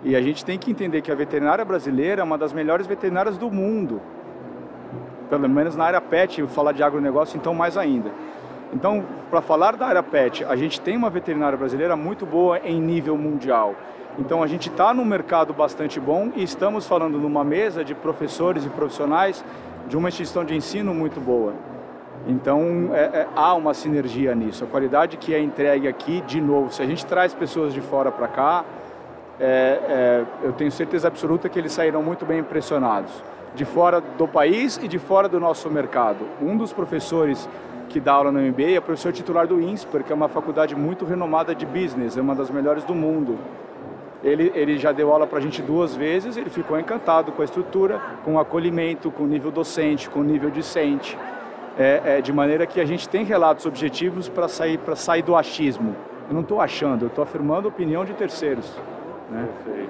[0.04, 3.38] E a gente tem que entender que a veterinária brasileira é uma das melhores veterinárias
[3.38, 4.00] do mundo
[5.28, 8.10] pelo menos na área PET, falar de agronegócio, então mais ainda.
[8.72, 12.80] Então, para falar da área PET, a gente tem uma veterinária brasileira muito boa em
[12.80, 13.74] nível mundial.
[14.18, 18.64] Então, a gente está num mercado bastante bom e estamos falando numa mesa de professores
[18.64, 19.44] e profissionais
[19.88, 21.54] de uma instituição de ensino muito boa.
[22.26, 24.64] Então, é, é, há uma sinergia nisso.
[24.64, 28.10] A qualidade que é entregue aqui, de novo, se a gente traz pessoas de fora
[28.10, 28.64] para cá,
[29.38, 29.44] é,
[29.88, 33.12] é, eu tenho certeza absoluta que eles sairão muito bem impressionados
[33.56, 36.26] de fora do país e de fora do nosso mercado.
[36.40, 37.48] Um dos professores
[37.88, 41.06] que dá aula no MBA é professor titular do INSPER, que é uma faculdade muito
[41.06, 43.38] renomada de business, é uma das melhores do mundo.
[44.22, 47.44] Ele, ele já deu aula para a gente duas vezes, ele ficou encantado com a
[47.44, 51.16] estrutura, com o acolhimento, com o nível docente, com o nível discente.
[51.78, 55.96] É, é, de maneira que a gente tem relatos objetivos para sair, sair do achismo.
[56.28, 58.70] Eu não estou achando, eu estou afirmando a opinião de terceiros.
[59.30, 59.48] Né?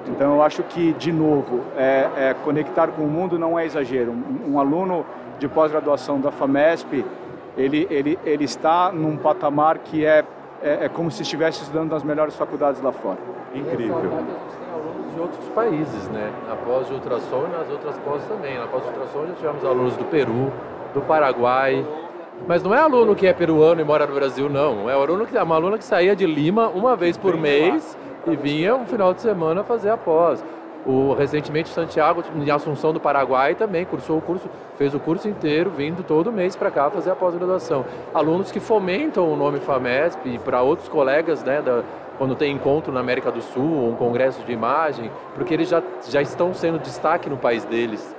[0.09, 4.13] Então eu acho que, de novo, é, é, conectar com o mundo não é exagero.
[4.13, 5.05] Um, um aluno
[5.39, 7.05] de pós-graduação da FAMESP,
[7.57, 10.25] ele, ele, ele está num patamar que é,
[10.63, 13.19] é, é, como se estivesse estudando nas melhores faculdades lá fora.
[13.55, 13.99] Incrível.
[13.99, 16.33] E alunos de outros países, né?
[16.49, 18.59] Na pós de ultrassom e nas outras pós também.
[18.59, 20.53] Na pós de ultrassom já tivemos alunos do Peru,
[20.95, 21.87] do Paraguai,
[22.47, 24.89] mas não é aluno que é peruano e mora no Brasil, não.
[24.89, 28.37] É aluno que é uma aluna que saía de Lima uma vez por mês e
[28.37, 30.45] vinha um final de semana fazer a pós.
[30.85, 35.69] O, recentemente, Santiago, em Assunção do Paraguai, também cursou o curso, fez o curso inteiro,
[35.69, 37.85] vindo todo mês para cá fazer a pós-graduação.
[38.15, 41.83] Alunos que fomentam o nome FAMESP e para outros colegas, né, da,
[42.19, 46.23] quando tem encontro na América do Sul, um congresso de imagem, porque eles já, já
[46.23, 48.15] estão sendo destaque no país deles.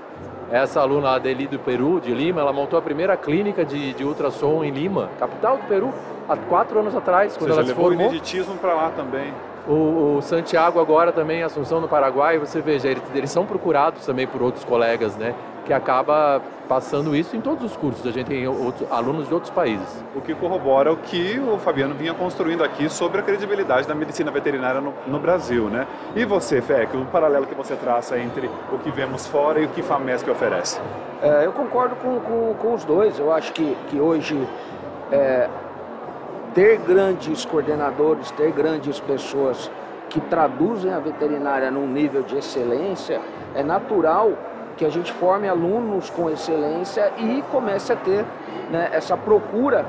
[0.52, 4.64] Essa aluna, Adeli do Peru, de Lima, ela montou a primeira clínica de, de ultrassom
[4.64, 5.94] em Lima, capital do Peru,
[6.28, 8.08] há quatro anos atrás, quando seja, ela se levou formou.
[8.08, 9.34] o ineditismo para lá também.
[9.68, 14.26] O, o, Santiago agora também, Assunção no Paraguai, você veja, eles, eles, são procurados também
[14.26, 15.36] por outros colegas, né?
[15.66, 18.08] Que acaba passando isso em todos os cursos.
[18.08, 20.02] A gente tem outros, alunos de outros países.
[20.16, 24.32] O que corrobora o que o Fabiano vinha construindo aqui sobre a credibilidade da medicina
[24.32, 25.86] veterinária no, no Brasil, né?
[26.16, 29.70] E você, Fec, o paralelo que você traça entre o que vemos fora e o
[29.70, 30.80] que FAMESP oferece?
[31.22, 33.20] É, eu concordo com, com, com, os dois.
[33.20, 34.48] Eu acho que, que hoje
[35.12, 35.50] é,
[36.58, 39.70] ter grandes coordenadores, ter grandes pessoas
[40.10, 43.22] que traduzem a veterinária num nível de excelência,
[43.54, 44.32] é natural
[44.76, 48.26] que a gente forme alunos com excelência e comece a ter
[48.72, 49.86] né, essa procura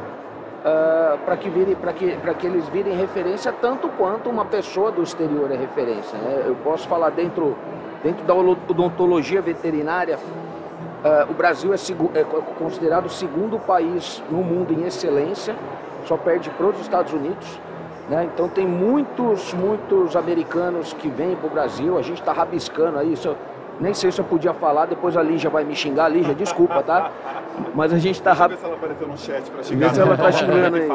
[0.61, 5.50] uh, para que, virem, que, que eles virem referência tanto quanto uma pessoa do exterior
[5.50, 6.18] é referência.
[6.18, 6.44] Né?
[6.46, 7.57] Eu posso falar dentro,
[8.04, 11.76] dentro da odontologia veterinária, uh, o Brasil é,
[12.20, 12.24] é
[12.59, 15.57] considerado o segundo país no mundo em excelência
[16.09, 17.61] só perde para os Estados Unidos.
[18.09, 18.29] Né?
[18.33, 23.12] Então tem muitos, muitos americanos que vêm para o Brasil, a gente está rabiscando aí,
[23.12, 23.37] isso,
[23.79, 27.11] nem sei se eu podia falar, depois a Lígia vai me xingar, Lígia, desculpa, tá?
[27.75, 28.33] Mas a gente está...
[28.33, 28.57] Rab...
[28.57, 29.88] se ela apareceu no chat para xingar.
[29.88, 30.88] Vê se ela está xingando aí.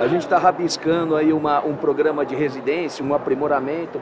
[0.00, 4.00] A gente está rabiscando aí uma, um programa de residência, um aprimoramento,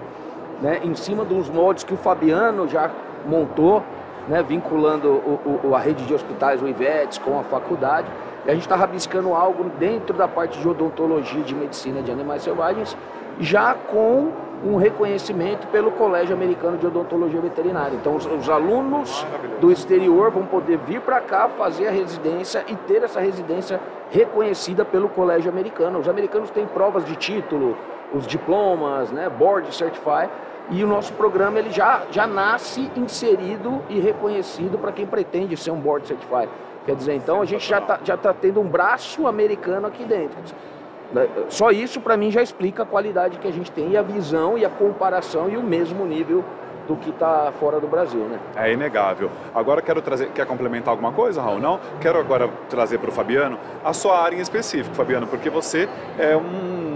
[0.60, 0.80] né?
[0.84, 2.90] em cima dos moldes que o Fabiano já
[3.26, 3.82] montou,
[4.28, 4.42] né?
[4.42, 8.08] vinculando o, o, a rede de hospitais, o IVETS, com a faculdade.
[8.44, 12.42] E a gente está rabiscando algo dentro da parte de odontologia de medicina de animais
[12.42, 12.96] selvagens,
[13.38, 14.32] já com
[14.64, 17.96] um reconhecimento pelo Colégio Americano de Odontologia Veterinária.
[17.96, 19.26] Então, os, os alunos
[19.60, 24.84] do exterior vão poder vir para cá fazer a residência e ter essa residência reconhecida
[24.84, 25.98] pelo Colégio Americano.
[25.98, 27.76] Os americanos têm provas de título,
[28.14, 30.28] os diplomas, né, Board Certify,
[30.70, 35.72] e o nosso programa ele já, já nasce inserido e reconhecido para quem pretende ser
[35.72, 36.48] um Board Certified.
[36.84, 40.38] Quer dizer, então a gente já está já tá tendo um braço americano aqui dentro.
[41.12, 44.02] Né, só isso para mim já explica a qualidade que a gente tem e a
[44.02, 46.42] visão e a comparação e o mesmo nível
[46.88, 48.38] do que está fora do Brasil, né?
[48.56, 49.30] É inegável.
[49.54, 51.60] Agora quero trazer, quer complementar alguma coisa, Raul?
[51.60, 51.78] Não?
[52.00, 56.36] Quero agora trazer para o Fabiano a sua área em específico, Fabiano, porque você é
[56.36, 56.92] um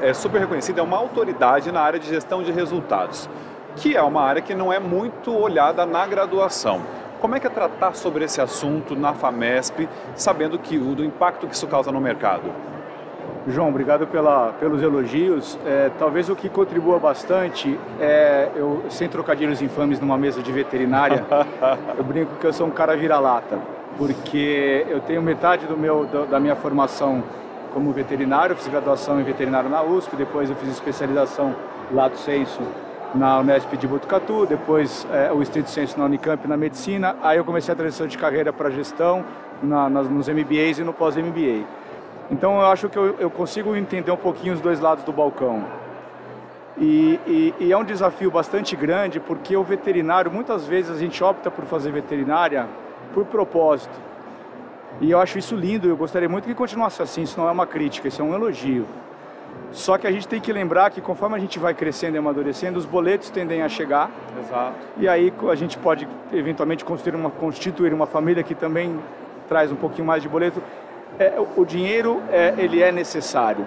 [0.00, 3.28] é super reconhecido, é uma autoridade na área de gestão de resultados,
[3.76, 6.82] que é uma área que não é muito olhada na graduação.
[7.20, 11.46] Como é que é tratar sobre esse assunto na FAMESP, sabendo que o do impacto
[11.46, 12.50] que isso causa no mercado?
[13.48, 15.58] João, obrigado pela, pelos elogios.
[15.64, 21.24] É, talvez o que contribua bastante é, eu, sem trocadilhos infames numa mesa de veterinária,
[21.96, 23.58] eu brinco que eu sou um cara vira-lata,
[23.96, 27.22] porque eu tenho metade do meu, da minha formação
[27.72, 31.54] como veterinário, fiz graduação em veterinário na USP, depois eu fiz especialização
[31.92, 32.60] lato senso
[33.14, 37.44] na Unesp de Botucatu, depois é, o estrito senso na Unicamp na medicina, aí eu
[37.44, 39.24] comecei a transição de carreira para gestão
[39.62, 41.64] na, nas, nos MBAs e no pós-MBA.
[42.30, 45.64] Então eu acho que eu, eu, consigo entender um pouquinho os dois lados do balcão.
[46.78, 51.22] E, e, e, é um desafio bastante grande porque o veterinário, muitas vezes a gente
[51.24, 52.66] opta por fazer veterinária
[53.14, 53.98] por propósito.
[55.00, 57.66] E eu acho isso lindo, eu gostaria muito que continuasse assim, isso não é uma
[57.66, 58.86] crítica, isso é um elogio.
[59.72, 62.78] Só que a gente tem que lembrar que conforme a gente vai crescendo e amadurecendo,
[62.78, 64.10] os boletos tendem a chegar.
[64.38, 64.74] Exato.
[64.96, 68.98] E aí a gente pode eventualmente constituir uma, constituir uma família que também
[69.48, 70.62] traz um pouquinho mais de boleto.
[71.18, 73.66] É, o dinheiro é, ele é necessário.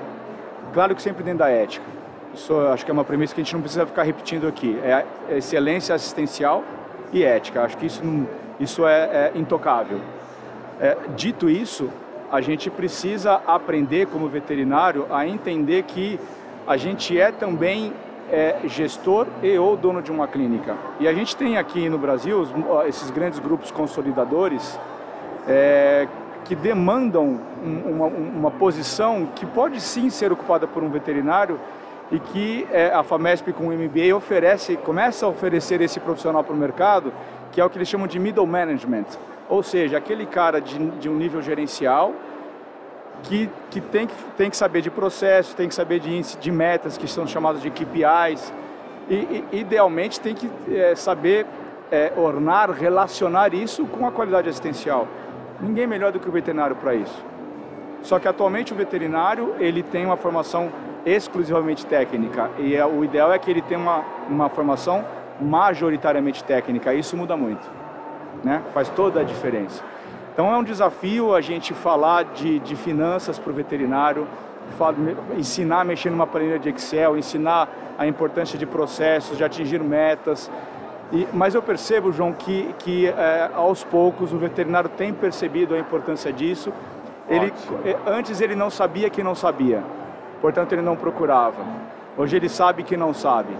[0.74, 1.86] Claro que sempre dentro da ética.
[2.34, 4.80] Isso acho que é uma premissa que a gente não precisa ficar repetindo aqui.
[4.84, 6.64] É excelência assistencial
[7.12, 7.64] e ética.
[7.64, 8.28] Acho que isso, não,
[8.60, 10.00] isso é, é intocável.
[10.80, 11.90] É, dito isso,
[12.32, 16.20] a gente precisa aprender como veterinário a entender que
[16.68, 17.94] a gente é também
[18.32, 20.76] é, gestor e ou dono de uma clínica.
[21.00, 22.50] E a gente tem aqui no Brasil os,
[22.88, 24.80] esses grandes grupos consolidadores
[25.48, 26.08] é,
[26.46, 31.60] que demandam uma, uma, posição que pode sim ser ocupada por um veterinário
[32.12, 36.54] e que é, a FAMESP com o MBA oferece, começa a oferecer esse profissional para
[36.54, 37.12] o mercado,
[37.52, 39.06] que é o que eles chamam de middle management,
[39.50, 42.14] ou seja, aquele cara de, de um nível gerencial
[43.24, 46.52] que, que, tem, que tem que saber de processo, tem que saber de índice de
[46.52, 48.54] metas, que são chamados de KPIs,
[49.10, 51.48] e, e idealmente tem que é, saber
[51.92, 55.08] é, ornar, relacionar isso com a qualidade assistencial.
[55.60, 57.26] Ninguém melhor do que o veterinário para isso.
[58.04, 60.72] Só que atualmente o veterinário ele tem uma formação
[61.06, 65.04] exclusivamente técnica e é, o ideal é que ele tenha uma, uma formação
[65.42, 66.94] majoritariamente técnica.
[66.94, 67.79] Isso muda muito
[68.44, 68.62] né?
[68.74, 69.84] Faz toda a diferença.
[70.34, 74.28] Então é um desafio a gente falar de, de finanças para o veterinário,
[75.38, 80.50] ensinar a mexer numa planilha de Excel, ensinar a importância de processos, de atingir metas.
[81.12, 85.80] E, mas eu percebo, João, que, que é, aos poucos o veterinário tem percebido a
[85.80, 86.72] importância disso.
[87.28, 87.52] Ele,
[87.84, 89.84] é, antes ele não sabia que não sabia,
[90.42, 91.64] portanto ele não procurava.
[92.18, 93.54] Hoje ele sabe que não sabe,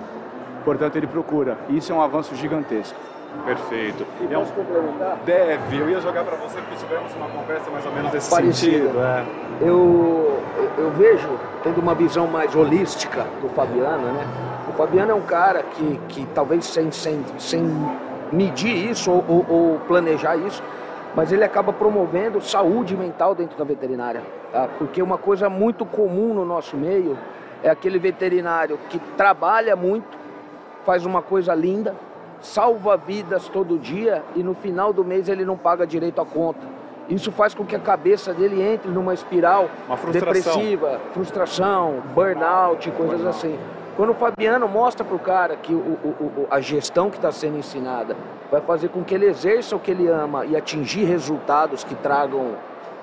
[0.64, 1.58] portanto ele procura.
[1.70, 2.98] Isso é um avanço gigantesco.
[3.46, 4.06] Perfeito.
[4.22, 5.18] E posso complementar?
[5.26, 5.78] Deve.
[5.78, 8.78] Eu ia jogar para você porque tivemos uma conversa mais ou menos desse Parecida.
[8.78, 9.00] sentido.
[9.00, 9.26] É.
[9.62, 10.42] Eu,
[10.78, 11.30] eu vejo,
[11.64, 14.26] tendo uma visão mais holística do Fabiano, né?
[14.68, 17.64] O Fabiano é um cara que, que talvez sem, sem, sem
[18.32, 20.64] medir isso ou, ou, ou planejar isso,
[21.16, 24.22] mas ele acaba promovendo saúde mental dentro da veterinária.
[24.52, 24.68] Tá?
[24.78, 27.18] Porque uma coisa muito comum no nosso meio
[27.64, 30.18] é aquele veterinário que trabalha muito,
[30.86, 31.96] faz uma coisa linda,
[32.42, 36.68] salva vidas todo dia e no final do mês ele não paga direito a conta.
[37.10, 39.70] Isso faz com que a cabeça dele entre numa espiral
[40.12, 43.58] depressiva, frustração, burnout, coisas assim.
[43.96, 47.58] Quando o Fabiano mostra para o cara que o, o, a gestão que está sendo
[47.58, 48.16] ensinada
[48.50, 52.56] vai fazer com que ele exerça o que ele ama e atingir resultados que tragam,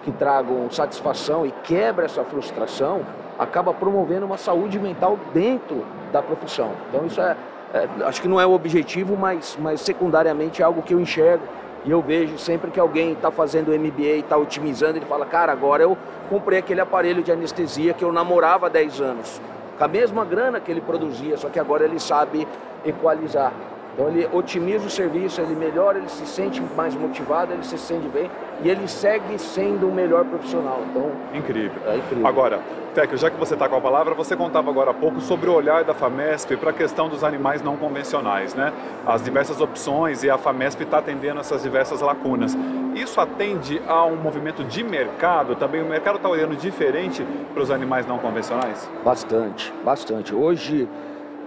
[0.05, 3.03] que tragam satisfação e quebra essa frustração,
[3.39, 6.71] acaba promovendo uma saúde mental dentro da profissão.
[6.89, 7.37] Então isso é,
[7.75, 11.43] é, acho que não é o objetivo, mas, mas secundariamente é algo que eu enxergo
[11.85, 15.53] e eu vejo sempre que alguém está fazendo MBA e está otimizando, ele fala, cara,
[15.53, 15.97] agora eu
[16.29, 19.41] comprei aquele aparelho de anestesia que eu namorava há 10 anos,
[19.79, 22.47] com a mesma grana que ele produzia, só que agora ele sabe
[22.85, 23.53] equalizar.
[23.97, 28.07] Então ele otimiza o serviço, ele melhora, ele se sente mais motivado, ele se sente
[28.09, 28.31] bem
[28.63, 30.83] e ele segue sendo o melhor profissional.
[30.91, 31.81] Então, incrível.
[31.87, 32.27] É incrível.
[32.27, 32.61] Agora,
[32.95, 35.55] Tecchio, já que você está com a palavra, você contava agora há pouco sobre o
[35.55, 38.71] olhar da FAMESP para a questão dos animais não convencionais, né?
[39.07, 42.55] As diversas opções e a FAMESP está atendendo essas diversas lacunas.
[42.95, 45.57] Isso atende a um movimento de mercado?
[45.57, 48.91] Também o mercado está olhando diferente para os animais não convencionais?
[49.03, 50.35] Bastante, bastante.
[50.35, 50.87] Hoje,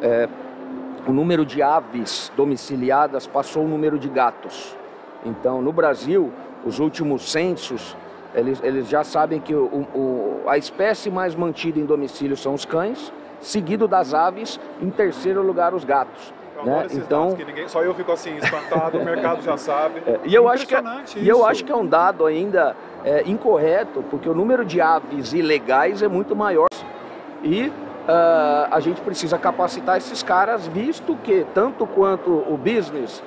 [0.02, 0.28] é,
[1.10, 4.78] o número de aves domiciliadas passou o número de gatos.
[5.26, 6.32] Então, no Brasil,
[6.63, 7.98] os últimos censos,
[8.36, 12.63] eles, eles já sabem que o, o, a espécie mais mantida em domicílio são os
[12.63, 16.32] cães, seguido das aves, em terceiro lugar os gatos.
[16.63, 16.86] Né?
[16.91, 20.04] Então, ninguém, só eu fico assim espantado, o mercado já sabe.
[20.06, 20.84] É, e eu acho que é,
[21.15, 25.34] e eu acho que é um dado ainda é, incorreto, porque o número de aves
[25.34, 26.67] ilegais é muito maior.
[27.41, 27.72] E
[28.10, 33.24] uh, a gente precisa capacitar esses caras, visto que tanto quanto o business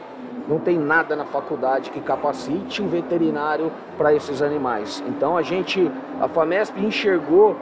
[0.49, 5.03] não tem nada na faculdade que capacite um veterinário para esses animais.
[5.07, 5.91] Então a gente,
[6.21, 7.57] a FAMESP enxergou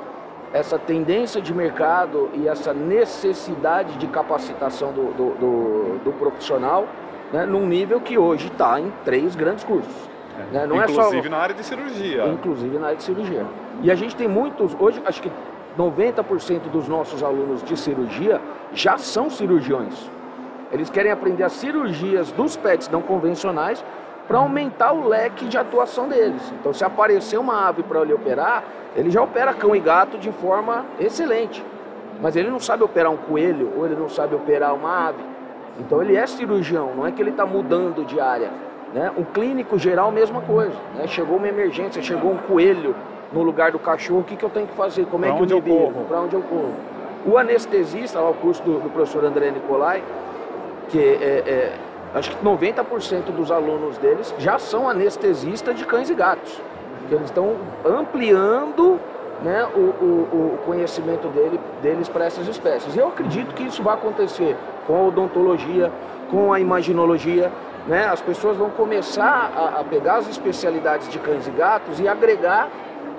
[0.53, 6.89] essa tendência de mercado e essa necessidade de capacitação do, do, do, do profissional
[7.33, 10.11] né, num nível que hoje está em três grandes cursos.
[10.39, 10.55] É.
[10.55, 10.67] Né?
[10.67, 12.27] Não inclusive é só, na área de cirurgia.
[12.27, 13.47] Inclusive na área de cirurgia.
[13.83, 15.31] E a gente tem muitos, hoje acho que
[15.79, 18.41] 90% dos nossos alunos de cirurgia
[18.73, 20.11] já são cirurgiões.
[20.73, 23.85] Eles querem aprender as cirurgias dos pets não convencionais
[24.29, 26.41] para aumentar o leque de atuação deles.
[26.61, 28.63] Então, se aparecer uma ave para ele operar,
[28.95, 31.65] ele já opera cão e gato de forma excelente.
[32.21, 35.23] Mas ele não sabe operar um coelho ou ele não sabe operar uma ave.
[35.81, 38.51] Então, ele é cirurgião, não é que ele está mudando de área.
[38.95, 39.11] Né?
[39.33, 40.77] Clínico geral, mesma coisa.
[40.95, 41.09] Né?
[41.09, 42.95] Chegou uma emergência, chegou um coelho
[43.33, 45.07] no lugar do cachorro, o que, que eu tenho que fazer?
[45.07, 46.05] Como pra é que eu me viro?
[46.09, 46.75] Para onde eu corro?
[47.27, 50.03] O anestesista, lá o curso do, do professor André Nicolai,
[50.89, 51.73] que é, é,
[52.15, 56.61] acho que 90% dos alunos deles já são anestesistas de cães e gatos.
[57.09, 58.99] Que eles estão ampliando
[59.43, 62.95] né, o, o, o, conhecimento dele, deles para essas espécies.
[62.95, 64.57] E eu acredito que isso vai acontecer
[64.87, 65.91] com a odontologia,
[66.31, 67.51] com a imaginologia.
[67.87, 68.07] Né?
[68.07, 72.69] As pessoas vão começar a, a pegar as especialidades de cães e gatos e agregar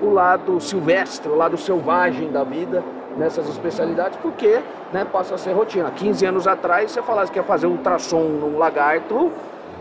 [0.01, 2.83] o lado silvestre, o lado selvagem da vida
[3.17, 4.59] nessas especialidades, porque
[4.91, 5.91] né, passa a ser rotina.
[5.91, 9.31] 15 anos atrás, você falasse que ia fazer ultrassom num lagarto,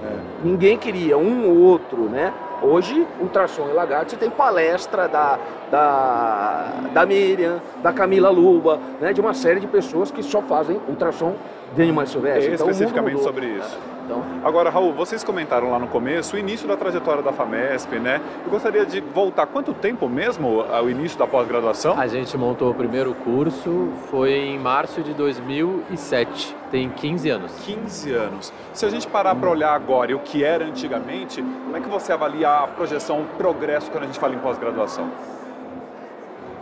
[0.05, 0.16] é.
[0.45, 2.33] ninguém queria, um ou outro, né?
[2.62, 5.39] Hoje, ultrassom e lagarto, você tem palestra da,
[5.71, 10.79] da, da Miriam, da Camila Luba, né, de uma série de pessoas que só fazem
[10.87, 11.35] ultrassom
[11.75, 12.55] de animais silvestres.
[12.55, 13.79] Então, especificamente sobre isso.
[14.11, 14.25] Então...
[14.43, 18.21] Agora, Raul, vocês comentaram lá no começo o início da trajetória da FAMESP, né?
[18.45, 19.47] Eu gostaria de voltar.
[19.47, 21.99] Quanto tempo mesmo ao início da pós-graduação?
[21.99, 26.57] A gente montou o primeiro curso, foi em março de 2007.
[26.73, 27.53] Tem 15 anos.
[27.65, 28.53] 15 anos.
[28.73, 31.89] Se a gente parar para olhar agora e o que era antigamente, como é que
[31.89, 35.09] você avalia a projeção, o progresso quando a gente fala em pós-graduação?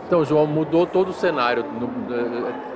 [0.05, 1.87] Então, João, mudou todo o cenário no,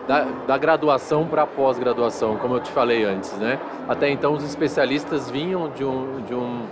[0.08, 3.60] da, da, graduação para a pós-graduação, como eu te falei antes, né?
[3.88, 6.66] Até então, os especialistas vinham de, um, de, um,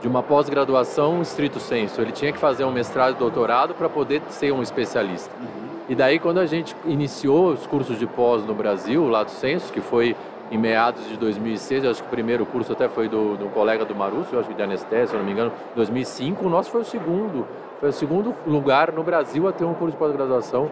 [0.00, 2.00] de uma pós-graduação estrito senso.
[2.00, 5.30] Ele tinha que fazer um mestrado e doutorado para poder ser um especialista.
[5.40, 5.66] Uhum.
[5.88, 9.72] E daí, quando a gente iniciou os cursos de pós no Brasil, lá do Senso,
[9.72, 10.16] que foi
[10.50, 13.84] em meados de 2006, eu acho que o primeiro curso até foi do, do colega
[13.84, 16.82] do eu acho que de anestesia, se eu não me engano, 2005, o nosso foi
[16.82, 17.46] o segundo,
[17.80, 20.70] foi o segundo lugar no Brasil a ter um curso de pós-graduação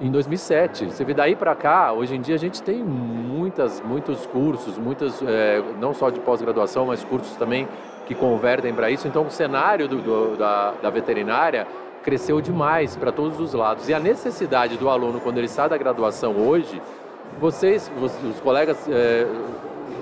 [0.00, 0.86] em 2007.
[0.86, 5.22] Você vê daí para cá, hoje em dia a gente tem muitas, muitos cursos, muitas,
[5.22, 7.68] é, não só de pós-graduação, mas cursos também
[8.06, 9.06] que convertem para isso.
[9.06, 11.66] Então o cenário do, do, da, da veterinária
[12.02, 13.88] cresceu demais para todos os lados.
[13.88, 16.82] E a necessidade do aluno, quando ele sai da graduação hoje,
[17.40, 19.26] vocês, os colegas é,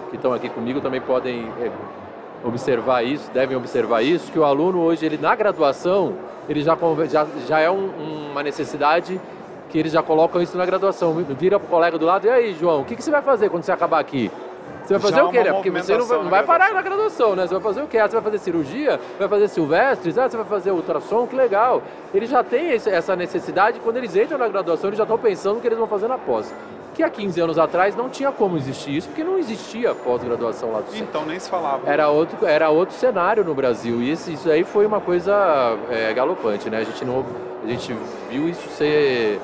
[0.09, 1.71] que estão aqui comigo também podem é,
[2.45, 6.15] observar isso, devem observar isso, que o aluno hoje, ele na graduação,
[6.49, 6.77] ele já,
[7.09, 9.21] já, já é um, uma necessidade
[9.71, 11.15] que eles já colocam isso na graduação.
[11.15, 13.49] Vira para o colega do lado, e aí, João, o que, que você vai fazer
[13.49, 14.31] quando você acabar aqui?
[14.85, 15.39] Você vai fazer Já o quê?
[15.39, 15.53] uma Né?
[15.53, 17.47] Porque você não vai, não vai parar na graduação, né?
[17.47, 17.99] Você vai fazer o quê?
[17.99, 18.99] Ah, você vai fazer cirurgia?
[19.19, 20.19] Vai fazer silvestres?
[20.19, 21.27] Ah, você vai fazer ultrassom?
[21.29, 21.83] Que legal.
[22.13, 25.61] Eles já têm essa necessidade, quando eles entram na graduação, eles já estão pensando o
[25.61, 26.53] que eles vão fazer na pós.
[26.95, 30.81] Que há 15 anos atrás não tinha como existir isso, porque não existia pós-graduação lá
[30.81, 31.05] do centro.
[31.09, 31.89] Então nem se falava.
[31.89, 34.03] Era outro, era outro cenário no Brasil.
[34.03, 36.79] E esse- isso aí foi uma coisa é, galopante, né?
[36.79, 37.25] A gente, não,
[37.63, 37.95] a gente
[38.29, 39.41] viu isso ser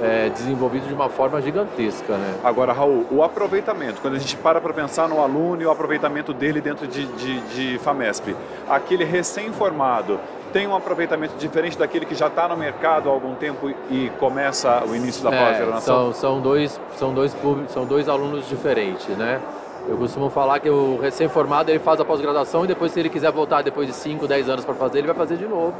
[0.00, 2.34] é, desenvolvido de uma forma gigantesca, né?
[2.44, 6.32] Agora, Raul, o aproveitamento, quando a gente para para pensar no aluno e o aproveitamento
[6.32, 8.34] dele dentro de, de, de FAMESP,
[8.68, 10.18] aquele recém-formado
[10.52, 14.82] tem um aproveitamento diferente daquele que já está no mercado há algum tempo e começa
[14.88, 16.12] o início da É, pós-graduação?
[16.12, 19.40] são, são, dois, são, dois públicos, são dois alunos diferentes, né?
[19.88, 23.32] Eu costumo falar que o recém-formado ele faz a pós-graduação e depois, se ele quiser
[23.32, 25.72] voltar depois de 5, 10 anos para fazer, ele vai fazer de novo,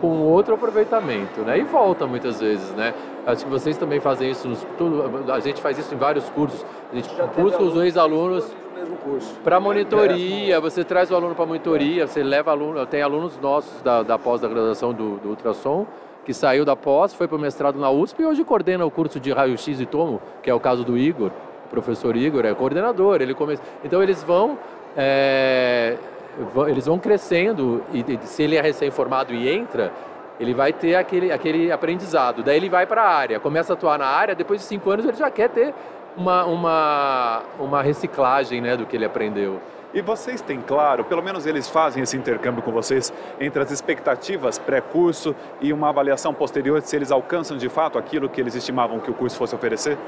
[0.00, 1.58] com outro aproveitamento, né?
[1.58, 2.94] E volta muitas vezes, né?
[3.26, 6.64] Acho que vocês também fazem isso, nos, tudo, a gente faz isso em vários cursos,
[6.90, 8.50] a gente busca os ex-alunos
[9.44, 14.02] para monitoria, você traz o aluno para monitoria, você leva aluno, tem alunos nossos da,
[14.02, 15.86] da pós da graduação do, do ultrassom,
[16.24, 19.20] que saiu da pós, foi para o mestrado na USP e hoje coordena o curso
[19.20, 21.30] de raio-x e tomo, que é o caso do Igor,
[21.72, 23.58] professor Igor é coordenador, ele come...
[23.82, 24.58] então eles vão,
[24.96, 25.96] é,
[26.54, 29.90] vão- eles vão crescendo e e se ele é recém-formado e entra,
[30.38, 32.42] ele vai ter aquele, aquele aprendizado.
[32.42, 35.04] Daí ele vai para a área, começa a atuar na área, depois de cinco anos
[35.06, 35.74] ele já quer ter
[36.16, 39.58] uma, uma, uma reciclagem né, do que ele aprendeu.
[39.94, 44.58] E vocês têm claro, pelo menos eles fazem esse intercâmbio com vocês, entre as expectativas
[44.58, 49.10] pré-curso e uma avaliação posterior, se eles alcançam de fato aquilo que eles estimavam que
[49.10, 49.98] o curso fosse oferecer?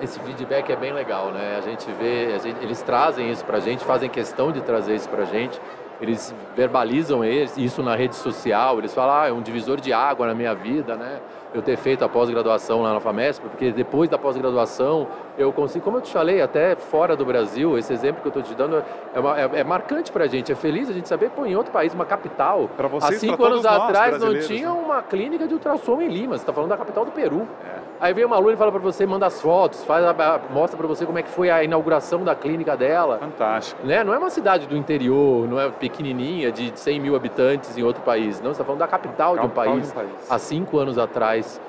[0.00, 1.56] Esse feedback é bem legal, né?
[1.58, 5.08] A gente vê, a gente- eles trazem isso pra gente, fazem questão de trazer isso
[5.08, 5.60] pra gente.
[6.00, 10.34] Eles verbalizam isso na rede social, eles falam, ah, é um divisor de água na
[10.34, 11.20] minha vida, né?
[11.54, 15.06] Eu ter feito a pós-graduação lá na FAMESP, porque depois da pós-graduação
[15.38, 18.42] eu consigo, como eu te falei, até fora do Brasil, esse exemplo que eu estou
[18.42, 18.82] te dando
[19.14, 21.70] é, uma- é- é marcante pra gente, é feliz a gente saber, pô, em outro
[21.70, 24.80] país, uma capital, vocês, há cinco anos nós, atrás não tinha né?
[24.84, 27.46] uma clínica de ultrassom em Lima, você está falando da capital do Peru.
[27.64, 27.91] É.
[28.02, 30.88] Aí vem uma aluna e fala para você, manda as fotos, faz a- mostra para
[30.88, 33.18] você como é que foi a inauguração da clínica dela.
[33.18, 33.86] Fantástico.
[33.86, 34.02] Né?
[34.02, 38.02] Não é uma cidade do interior, não é pequenininha, de 100 mil habitantes em outro
[38.02, 38.40] país.
[38.40, 40.10] Não, você está falando da capital, de um Capital de um país, país.
[40.28, 41.60] há cinco anos atrás.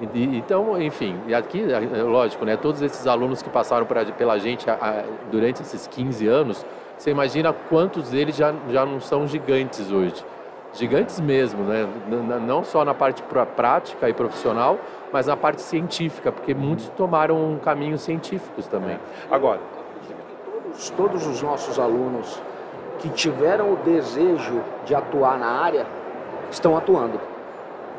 [0.00, 4.04] E- Então, enfim, e aqui, é lógico, né, todos esses alunos que passaram por a-
[4.04, 6.64] pela gente a- a- durante esses 15 anos,
[6.96, 10.24] você imagina quantos deles já, já não são gigantes hoje.
[10.72, 11.84] Gigantes mesmo, né?
[12.08, 14.78] N- não só na parte pra- prática e profissional,
[15.12, 18.98] mas na parte científica, porque muitos tomaram caminhos científicos também.
[19.30, 19.60] Agora,
[20.70, 22.40] Todos, todos os nossos alunos
[23.00, 25.86] que tiveram o desejo de atuar na área
[26.50, 27.20] estão atuando.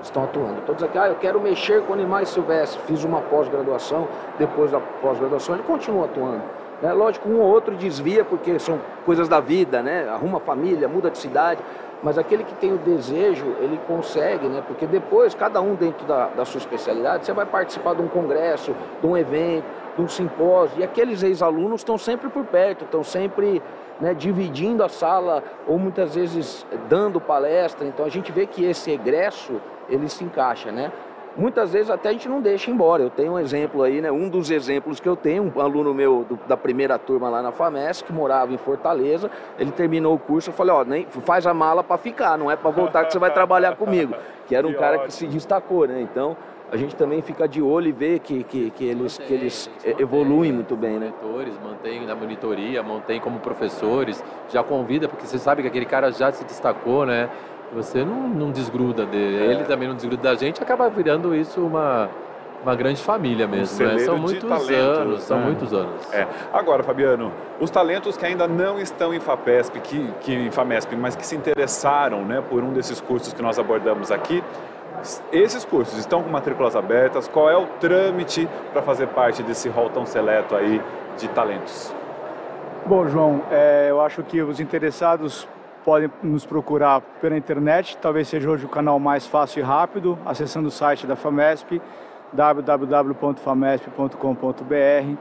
[0.01, 0.62] Estão atuando.
[0.66, 2.84] Todos aqui, ah, eu quero mexer com animais silvestres.
[2.86, 4.07] Fiz uma pós-graduação,
[4.39, 6.41] depois da pós-graduação ele continua atuando.
[6.82, 6.91] Né?
[6.93, 10.09] Lógico, um ou outro desvia porque são coisas da vida, né?
[10.09, 11.61] Arruma família, muda de cidade.
[12.03, 14.63] Mas aquele que tem o desejo, ele consegue, né?
[14.65, 18.75] Porque depois, cada um dentro da, da sua especialidade, você vai participar de um congresso,
[18.99, 19.65] de um evento,
[19.95, 20.79] de um simpósio.
[20.79, 23.61] E aqueles ex-alunos estão sempre por perto, estão sempre
[23.99, 27.88] né, dividindo a sala ou muitas vezes dando palestra.
[27.88, 30.91] Então a gente vê que esse egresso, ele se encaixa, né?
[31.38, 33.01] Muitas vezes até a gente não deixa embora.
[33.03, 34.11] Eu tenho um exemplo aí, né?
[34.11, 37.51] Um dos exemplos que eu tenho, um aluno meu do- da primeira turma lá na
[37.51, 41.53] FAMES, que morava em Fortaleza, ele terminou o curso, eu falei, ó, nem faz a
[41.53, 44.13] mala para ficar, não é para voltar que você vai trabalhar comigo.
[44.47, 45.07] Que era um Que cara ótimo.
[45.07, 46.01] que se destacou, né?
[46.01, 46.36] Então,
[46.69, 49.95] a gente também fica de olho e vê que, que, que eles, que eles Mantém,
[50.01, 51.13] evoluem mantém muito bem, né?
[51.23, 56.11] Monitores, mantém na monitoria, mantém como professores, já convida, porque você sabe que aquele cara
[56.11, 57.29] já se destacou, né?
[57.74, 59.51] Você não, não desgruda dele, É.
[59.53, 62.09] ele também não desgruda da gente, acaba virando isso uma,
[62.63, 63.89] uma grande família mesmo, né?
[63.91, 65.45] celeiro São muitos talentos, anos, são né?
[65.45, 66.13] muitos anos.
[66.13, 66.28] É.
[66.51, 71.15] Agora, Fabiano, os talentos que ainda não estão em FAPESP, que, que em FAMESP, mas
[71.15, 74.43] que se interessaram né, por um desses cursos que nós abordamos aqui,
[75.32, 77.28] esses cursos estão com matrículas abertas?
[77.28, 80.82] Qual é o trâmite para fazer parte desse rol tão seleto aí
[81.17, 81.91] de talentos?
[82.86, 85.47] Bom, João, é, eu acho que os interessados
[85.84, 90.67] podem nos procurar pela internet, talvez seja hoje o canal mais fácil e rápido, acessando
[90.67, 91.82] o site da FAMESP,
[92.34, 95.17] www.famesp.com.br.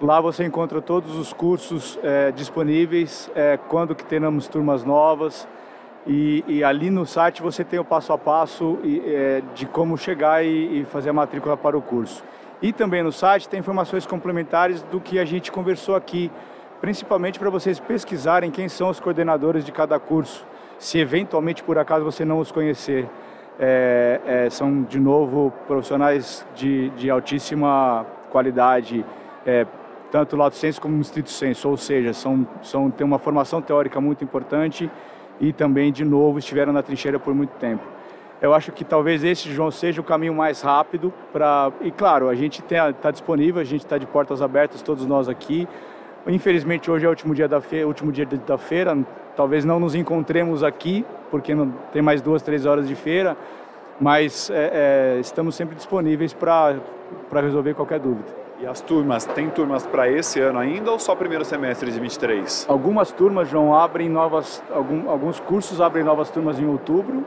[0.00, 5.48] Lá você encontra todos os cursos é, disponíveis, é, quando que teremos turmas novas,
[6.06, 10.44] e, e, ali no site você tem o passo a passo é, de como chegar
[10.44, 12.22] e, e fazer a matrícula para o curso.
[12.62, 16.30] E também no site tem informações complementares do que a gente conversou aqui,
[16.80, 20.46] principalmente para vocês pesquisarem quem são os coordenadores de cada curso,
[20.78, 23.08] se eventualmente por acaso você não os conhecer.
[23.58, 29.02] É, é, são, de novo, profissionais de, de altíssima qualidade,
[29.46, 29.66] é,
[30.10, 34.22] tanto lato senso como estrito senso, ou seja, são, são, têm uma formação teórica muito
[34.22, 34.90] importante
[35.40, 37.82] e também, de novo, estiveram na trincheira por muito tempo.
[38.40, 41.72] Eu acho que talvez esse, João, seja o caminho mais rápido para...
[41.80, 45.66] E claro, a gente está disponível, a gente está de portas abertas, todos nós aqui.
[46.28, 48.96] Infelizmente, hoje é o último dia da feira, último dia da feira.
[49.36, 53.36] Talvez não nos encontremos aqui, porque não tem mais duas, três horas de feira.
[54.00, 56.80] Mas é, é, estamos sempre disponíveis para
[57.32, 58.46] resolver qualquer dúvida.
[58.58, 62.66] E as turmas, tem turmas para esse ano ainda ou só primeiro semestre de 23?
[62.68, 67.22] Algumas turmas, João, abrem novas, algum, alguns cursos abrem novas turmas em outubro,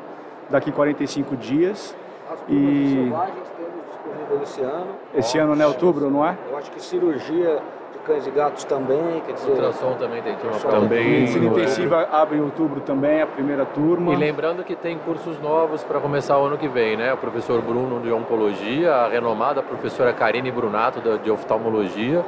[0.50, 1.96] daqui 45 dias.
[2.32, 2.96] As turmas e...
[2.96, 4.88] selvagens temos disponível esse ano.
[5.14, 6.36] Esse ano, né, outubro, não é?
[6.50, 7.62] Eu acho que cirurgia
[8.06, 9.52] cães e gatos também, quer dizer...
[9.52, 11.22] Ultrassom também tem turma também.
[11.22, 14.14] Medicina intensiva abre em outubro também, a primeira turma.
[14.14, 17.14] E lembrando que tem cursos novos para começar o ano que vem, né?
[17.14, 22.24] O professor Bruno de Oncologia, a renomada professora Karine Brunato de Oftalmologia,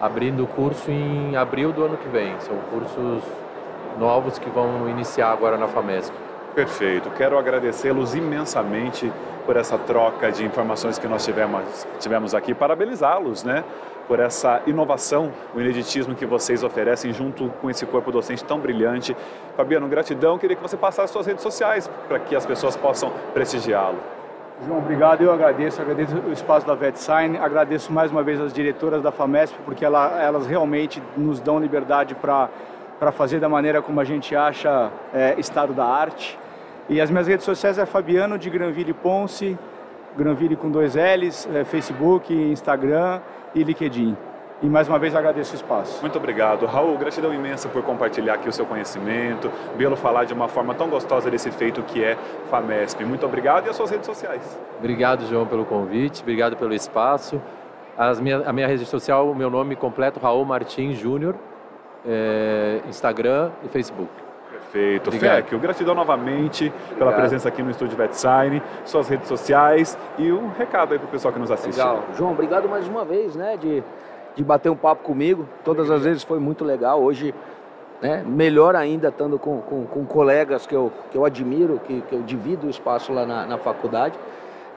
[0.00, 2.34] abrindo o curso em abril do ano que vem.
[2.40, 3.22] São cursos
[3.98, 6.14] novos que vão iniciar agora na FAMESP.
[6.54, 7.10] Perfeito.
[7.10, 9.12] Quero agradecê-los imensamente
[9.46, 12.52] por essa troca de informações que nós tivemos, tivemos aqui.
[12.52, 13.64] Parabenizá-los, né?
[14.06, 19.16] Por essa inovação, o ineditismo que vocês oferecem junto com esse corpo docente tão brilhante.
[19.56, 20.38] Fabiano, gratidão.
[20.38, 23.98] Queria que você passasse suas redes sociais para que as pessoas possam prestigiá-lo.
[24.66, 25.22] João, obrigado.
[25.22, 29.56] Eu agradeço, agradeço o espaço da VetSign, agradeço mais uma vez as diretoras da FAMESP,
[29.64, 32.48] porque ela, elas realmente nos dão liberdade para
[33.12, 36.38] fazer da maneira como a gente acha é, estado da arte.
[36.88, 39.58] E as minhas redes sociais é Fabiano de Granville Ponce,
[40.16, 43.20] Granville com dois L's, é, Facebook, Instagram
[43.54, 44.16] e LinkedIn.
[44.60, 46.00] E mais uma vez agradeço o espaço.
[46.00, 46.66] Muito obrigado.
[46.66, 50.88] Raul, gratidão imensa por compartilhar aqui o seu conhecimento, vê-lo falar de uma forma tão
[50.88, 52.16] gostosa desse feito que é
[52.50, 53.04] FAMESP.
[53.04, 54.58] Muito obrigado e as suas redes sociais.
[54.78, 57.40] Obrigado, João, pelo convite, obrigado pelo espaço.
[57.96, 61.36] As minha, a minha rede social, o meu nome completo, Raul Martins Júnior,
[62.06, 64.10] é, Instagram e Facebook.
[64.50, 65.10] Perfeito.
[65.12, 66.98] Fec, gratidão novamente Obrigado.
[66.98, 71.10] pela presença aqui no Estúdio VetSign, suas redes sociais e um recado aí para o
[71.10, 71.78] pessoal que nos assiste.
[71.78, 72.04] Legal.
[72.14, 73.82] João, obrigado mais uma vez, né, de,
[74.36, 75.48] de bater um papo comigo.
[75.64, 77.02] Todas as vezes foi muito legal.
[77.02, 77.34] Hoje,
[78.02, 82.14] né, melhor ainda estando com, com, com, colegas que eu, que eu admiro, que, que
[82.14, 84.18] eu divido o espaço lá na, na faculdade.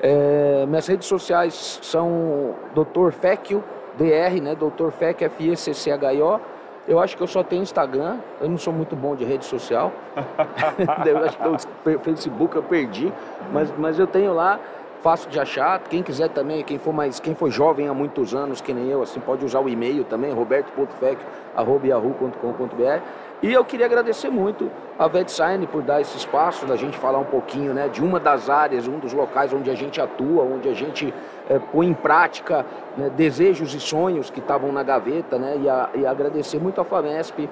[0.02, 3.12] É, minhas redes sociais são Dr.
[3.12, 3.64] Fecchio,
[3.98, 4.90] DR, né, Dr.
[4.90, 6.40] Fec, F-E-C-C-H-I-O,
[6.88, 9.92] eu acho que eu só tenho Instagram, eu não sou muito bom de rede social.
[11.06, 13.12] eu acho que o Facebook eu perdi,
[13.52, 14.60] mas, mas eu tenho lá,
[15.02, 15.80] fácil de achar.
[15.80, 19.02] Quem quiser também, quem for mais, quem for jovem há muitos anos, que nem eu,
[19.02, 23.02] assim, pode usar o e-mail também, roberto.fec.yahoo.com.br.
[23.42, 24.70] E eu queria agradecer muito
[25.00, 28.52] a VetSign por dar esse espaço da gente falar um pouquinho né, de uma das
[28.52, 31.12] áreas, um dos locais onde a gente atua, onde a gente
[31.50, 32.64] é, põe em prática
[32.96, 36.84] né, desejos e sonhos que estavam na gaveta, né, e, a, e, agradecer muito a
[36.84, 37.50] FAMESP